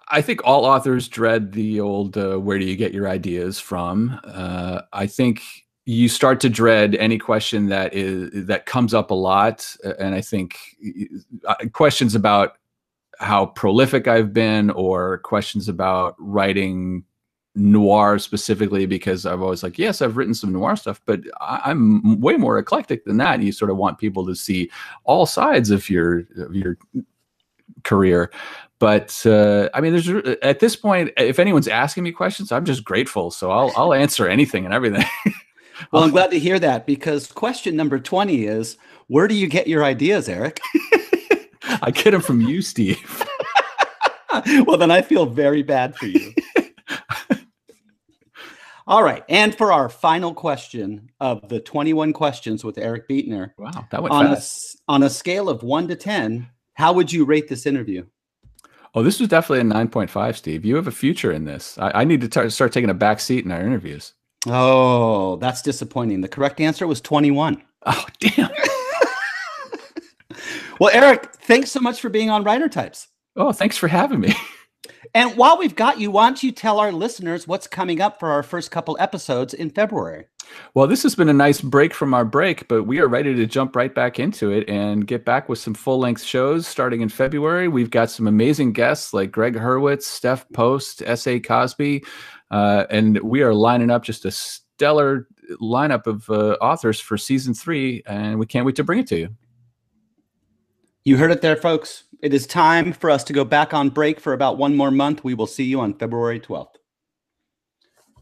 I 0.09 0.21
think 0.21 0.41
all 0.43 0.65
authors 0.65 1.07
dread 1.07 1.53
the 1.53 1.79
old 1.79 2.17
uh, 2.17 2.37
"Where 2.37 2.59
do 2.59 2.65
you 2.65 2.75
get 2.75 2.93
your 2.93 3.07
ideas 3.07 3.59
from?" 3.59 4.19
Uh, 4.23 4.81
I 4.93 5.07
think 5.07 5.41
you 5.85 6.09
start 6.09 6.39
to 6.41 6.49
dread 6.49 6.95
any 6.95 7.17
question 7.17 7.67
that 7.67 7.93
is 7.93 8.45
that 8.47 8.65
comes 8.65 8.93
up 8.93 9.11
a 9.11 9.15
lot, 9.15 9.75
and 9.99 10.13
I 10.13 10.21
think 10.21 10.57
uh, 11.47 11.55
questions 11.71 12.15
about 12.15 12.57
how 13.19 13.45
prolific 13.45 14.07
I've 14.07 14.33
been, 14.33 14.69
or 14.71 15.19
questions 15.19 15.69
about 15.69 16.15
writing 16.19 17.05
noir 17.55 18.19
specifically 18.19 18.85
because 18.85 19.25
I've 19.25 19.41
always 19.41 19.63
like, 19.63 19.79
yes, 19.79 20.01
I've 20.01 20.17
written 20.17 20.33
some 20.33 20.51
noir 20.51 20.75
stuff, 20.75 21.01
but 21.05 21.21
I, 21.39 21.71
am 21.71 22.19
way 22.19 22.37
more 22.37 22.57
eclectic 22.57 23.05
than 23.05 23.17
that. 23.17 23.35
And 23.35 23.43
you 23.43 23.51
sort 23.51 23.71
of 23.71 23.77
want 23.77 23.97
people 23.97 24.25
to 24.25 24.35
see 24.35 24.69
all 25.05 25.25
sides 25.25 25.71
of 25.71 25.89
your 25.89 26.27
of 26.37 26.55
your 26.55 26.77
career. 27.83 28.31
But 28.79 29.25
uh, 29.25 29.69
I 29.73 29.81
mean, 29.81 29.93
there's 29.93 30.35
at 30.41 30.59
this 30.59 30.75
point, 30.75 31.11
if 31.17 31.39
anyone's 31.39 31.67
asking 31.67 32.03
me 32.03 32.11
questions, 32.11 32.51
I'm 32.51 32.65
just 32.65 32.83
grateful. 32.83 33.31
So 33.31 33.51
I'll 33.51 33.71
I'll 33.77 33.93
answer 33.93 34.27
anything 34.27 34.65
and 34.65 34.73
everything. 34.73 35.05
well, 35.91 36.03
I'm 36.03 36.11
glad 36.11 36.31
to 36.31 36.39
hear 36.39 36.59
that 36.59 36.85
because 36.85 37.31
question 37.31 37.75
number 37.75 37.99
20 37.99 38.45
is 38.45 38.77
where 39.07 39.27
do 39.27 39.35
you 39.35 39.47
get 39.47 39.67
your 39.67 39.83
ideas, 39.83 40.27
Eric? 40.27 40.59
I 41.81 41.91
get 41.91 42.11
them 42.11 42.21
from 42.21 42.41
you, 42.41 42.61
Steve. 42.61 43.25
well, 44.65 44.77
then 44.77 44.91
I 44.91 45.01
feel 45.01 45.25
very 45.25 45.63
bad 45.63 45.95
for 45.95 46.07
you. 46.07 46.33
All 48.87 49.03
right. 49.03 49.23
And 49.29 49.55
for 49.55 49.71
our 49.71 49.89
final 49.89 50.33
question 50.33 51.09
of 51.19 51.47
the 51.49 51.59
21 51.59 52.13
questions 52.13 52.63
with 52.63 52.77
Eric 52.77 53.09
Beetner. 53.09 53.51
Wow, 53.57 53.87
that 53.91 54.03
went 54.03 54.13
on 54.13 54.27
fast. 54.27 54.75
A, 54.75 54.91
on 54.91 55.03
a 55.03 55.09
scale 55.09 55.49
of 55.49 55.63
one 55.63 55.87
to 55.87 55.95
10, 55.95 56.47
how 56.73 56.93
would 56.93 57.11
you 57.11 57.25
rate 57.25 57.47
this 57.47 57.65
interview? 57.65 58.05
Oh, 58.93 59.03
this 59.03 59.19
was 59.19 59.27
definitely 59.27 59.67
a 59.67 59.85
9.5, 59.85 60.35
Steve. 60.35 60.63
You 60.63 60.75
have 60.75 60.87
a 60.87 60.91
future 60.91 61.31
in 61.31 61.45
this. 61.45 61.77
I, 61.79 62.01
I 62.01 62.03
need 62.03 62.21
to 62.21 62.29
tar- 62.29 62.49
start 62.49 62.71
taking 62.71 62.89
a 62.89 62.93
back 62.93 63.19
seat 63.19 63.43
in 63.43 63.51
our 63.51 63.61
interviews. 63.61 64.13
Oh, 64.47 65.37
that's 65.37 65.61
disappointing. 65.61 66.21
The 66.21 66.27
correct 66.27 66.61
answer 66.61 66.85
was 66.87 67.01
21. 67.01 67.61
Oh, 67.87 68.05
damn. 68.19 68.49
well, 70.79 70.91
Eric, 70.93 71.33
thanks 71.35 71.71
so 71.71 71.79
much 71.79 71.99
for 71.99 72.09
being 72.09 72.29
on 72.29 72.43
Writer 72.43 72.69
Types. 72.69 73.07
Oh, 73.35 73.51
thanks 73.51 73.77
for 73.77 73.87
having 73.87 74.19
me. 74.19 74.33
And 75.15 75.37
while 75.37 75.57
we've 75.57 75.77
got 75.77 75.97
you, 75.97 76.11
why 76.11 76.27
don't 76.27 76.43
you 76.43 76.51
tell 76.51 76.77
our 76.77 76.91
listeners 76.91 77.47
what's 77.47 77.67
coming 77.67 78.01
up 78.01 78.19
for 78.19 78.31
our 78.31 78.43
first 78.43 78.69
couple 78.69 78.97
episodes 78.99 79.53
in 79.53 79.69
February? 79.69 80.25
Well, 80.73 80.87
this 80.87 81.03
has 81.03 81.15
been 81.15 81.29
a 81.29 81.33
nice 81.33 81.61
break 81.61 81.93
from 81.93 82.13
our 82.13 82.25
break, 82.25 82.67
but 82.67 82.83
we 82.83 82.99
are 82.99 83.07
ready 83.07 83.33
to 83.33 83.45
jump 83.45 83.77
right 83.77 83.95
back 83.95 84.19
into 84.19 84.51
it 84.51 84.67
and 84.67 85.07
get 85.07 85.23
back 85.23 85.47
with 85.47 85.57
some 85.57 85.73
full 85.73 85.99
length 85.99 86.21
shows 86.21 86.67
starting 86.67 86.99
in 86.99 87.07
February. 87.07 87.69
We've 87.69 87.89
got 87.89 88.11
some 88.11 88.27
amazing 88.27 88.73
guests 88.73 89.13
like 89.13 89.31
Gregg 89.31 89.55
Hurwitz, 89.55 90.03
Steph 90.03 90.45
Post, 90.51 91.01
S.A. 91.05 91.39
Cosby, 91.39 92.03
uh, 92.51 92.83
and 92.89 93.17
we 93.21 93.41
are 93.41 93.53
lining 93.53 93.91
up 93.91 94.03
just 94.03 94.25
a 94.25 94.31
stellar 94.31 95.29
lineup 95.61 96.07
of 96.07 96.29
uh, 96.29 96.57
authors 96.59 96.99
for 96.99 97.17
season 97.17 97.53
three, 97.53 98.03
and 98.05 98.37
we 98.37 98.45
can't 98.45 98.65
wait 98.65 98.75
to 98.75 98.83
bring 98.83 98.99
it 98.99 99.07
to 99.07 99.17
you. 99.17 99.29
You 101.05 101.17
heard 101.17 101.31
it 101.31 101.41
there, 101.41 101.55
folks. 101.55 102.04
It 102.21 102.33
is 102.33 102.47
time 102.47 102.93
for 102.93 103.09
us 103.09 103.23
to 103.25 103.33
go 103.33 103.43
back 103.43 103.73
on 103.73 103.89
break 103.89 104.19
for 104.19 104.33
about 104.33 104.57
one 104.57 104.75
more 104.75 104.91
month. 104.91 105.23
We 105.23 105.33
will 105.33 105.47
see 105.47 105.63
you 105.63 105.79
on 105.79 105.93
February 105.93 106.39
12th. 106.39 106.67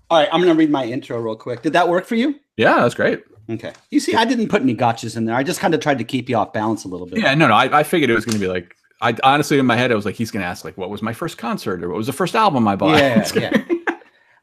All 0.10 0.20
right, 0.20 0.30
I'm 0.32 0.42
going 0.42 0.54
to 0.54 0.58
read 0.58 0.70
my 0.70 0.86
intro 0.86 1.20
real 1.20 1.36
quick. 1.36 1.62
Did 1.62 1.74
that 1.74 1.88
work 1.88 2.06
for 2.06 2.16
you? 2.16 2.36
Yeah, 2.58 2.82
that's 2.82 2.96
great. 2.96 3.24
Okay. 3.50 3.74
You 3.90 4.00
see, 4.00 4.16
I 4.16 4.26
didn't 4.26 4.50
put 4.50 4.62
any 4.62 4.76
gotchas 4.76 5.18
in 5.18 5.26
there. 5.26 5.36
I 5.36 5.44
just 5.44 5.60
kind 5.60 5.74
of 5.74 5.80
tried 5.80 5.98
to 5.98 6.04
keep 6.04 6.30
you 6.30 6.38
off 6.38 6.54
balance 6.54 6.86
a 6.86 6.88
little 6.88 7.08
bit. 7.08 7.20
Yeah, 7.20 7.34
no, 7.34 7.48
no. 7.48 7.54
I, 7.54 7.80
I 7.80 7.84
figured 7.84 8.10
it 8.10 8.16
was 8.16 8.26
going 8.26 8.36
to 8.36 8.40
be 8.40 8.48
like, 8.48 8.76
I 9.02 9.16
honestly, 9.24 9.60
in 9.60 9.66
my 9.66 9.76
head, 9.76 9.92
I 9.92 9.96
was 9.96 10.06
like, 10.06 10.16
he's 10.16 10.32
going 10.32 10.42
to 10.42 10.48
ask, 10.48 10.64
like, 10.64 10.78
what 10.78 10.90
was 10.90 11.02
my 11.02 11.14
first 11.14 11.38
concert 11.38 11.84
or 11.84 11.90
what 11.90 11.98
was 11.98 12.08
the 12.08 12.14
first 12.14 12.36
album 12.36 12.68
I 12.68 12.76
bought? 12.76 12.98
Yeah, 12.98 13.28
yeah. 13.36 13.64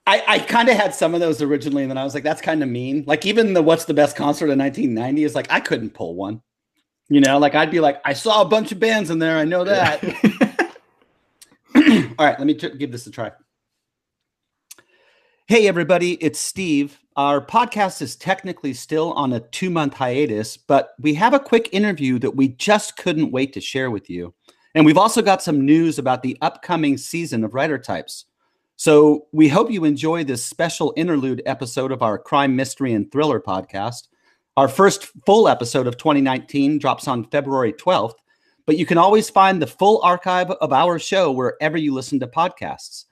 I, 0.06 0.22
I 0.26 0.38
kind 0.40 0.68
of 0.68 0.76
had 0.76 0.94
some 0.94 1.14
of 1.14 1.20
those 1.20 1.40
originally, 1.40 1.82
and 1.82 1.90
then 1.90 1.98
I 1.98 2.04
was 2.04 2.14
like, 2.14 2.24
that's 2.24 2.42
kind 2.42 2.62
of 2.62 2.68
mean. 2.68 3.04
Like, 3.06 3.24
even 3.24 3.54
the 3.54 3.62
what's 3.62 3.84
the 3.84 3.94
best 3.94 4.16
concert 4.16 4.50
in 4.50 4.58
1990 4.58 5.24
is 5.24 5.34
like, 5.34 5.50
I 5.50 5.60
couldn't 5.60 5.90
pull 5.90 6.14
one. 6.14 6.42
You 7.10 7.20
know, 7.20 7.38
like 7.38 7.56
I'd 7.56 7.72
be 7.72 7.80
like, 7.80 8.00
I 8.04 8.12
saw 8.12 8.40
a 8.40 8.44
bunch 8.44 8.70
of 8.70 8.78
bands 8.78 9.10
in 9.10 9.18
there. 9.18 9.36
I 9.36 9.44
know 9.44 9.64
that. 9.64 10.00
All 12.18 12.26
right, 12.26 12.38
let 12.38 12.46
me 12.46 12.54
t- 12.54 12.70
give 12.78 12.92
this 12.92 13.06
a 13.08 13.10
try. 13.10 13.32
Hey, 15.48 15.66
everybody, 15.66 16.12
it's 16.22 16.38
Steve. 16.38 17.00
Our 17.16 17.44
podcast 17.44 18.00
is 18.00 18.14
technically 18.14 18.72
still 18.74 19.12
on 19.14 19.32
a 19.32 19.40
two 19.40 19.70
month 19.70 19.94
hiatus, 19.94 20.56
but 20.56 20.90
we 21.00 21.14
have 21.14 21.34
a 21.34 21.40
quick 21.40 21.68
interview 21.72 22.20
that 22.20 22.36
we 22.36 22.46
just 22.46 22.96
couldn't 22.96 23.32
wait 23.32 23.52
to 23.54 23.60
share 23.60 23.90
with 23.90 24.08
you. 24.08 24.32
And 24.76 24.86
we've 24.86 24.96
also 24.96 25.20
got 25.20 25.42
some 25.42 25.66
news 25.66 25.98
about 25.98 26.22
the 26.22 26.38
upcoming 26.40 26.96
season 26.96 27.42
of 27.42 27.54
Writer 27.54 27.78
Types. 27.78 28.26
So 28.76 29.26
we 29.32 29.48
hope 29.48 29.72
you 29.72 29.84
enjoy 29.84 30.22
this 30.22 30.44
special 30.46 30.94
interlude 30.96 31.42
episode 31.44 31.90
of 31.90 32.02
our 32.02 32.18
crime, 32.18 32.54
mystery, 32.54 32.92
and 32.92 33.10
thriller 33.10 33.40
podcast. 33.40 34.06
Our 34.56 34.68
first 34.68 35.06
full 35.26 35.48
episode 35.48 35.86
of 35.86 35.96
2019 35.96 36.78
drops 36.78 37.08
on 37.08 37.28
February 37.30 37.72
12th, 37.72 38.14
but 38.66 38.76
you 38.76 38.84
can 38.84 38.98
always 38.98 39.30
find 39.30 39.60
the 39.60 39.66
full 39.66 40.02
archive 40.02 40.50
of 40.50 40.72
our 40.72 40.98
show 40.98 41.30
wherever 41.30 41.78
you 41.78 41.94
listen 41.94 42.20
to 42.20 42.26
podcasts. 42.26 43.04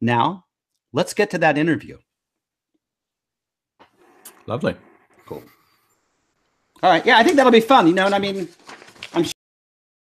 Now, 0.00 0.46
let's 0.92 1.14
get 1.14 1.30
to 1.30 1.38
that 1.38 1.58
interview. 1.58 1.98
Lovely. 4.46 4.74
Cool. 5.26 5.42
All 6.82 6.90
right. 6.90 7.04
Yeah, 7.04 7.18
I 7.18 7.22
think 7.22 7.36
that'll 7.36 7.52
be 7.52 7.60
fun. 7.60 7.86
You 7.86 7.94
know 7.94 8.04
what 8.04 8.14
I 8.14 8.18
mean? 8.18 8.48
I'm 9.12 9.24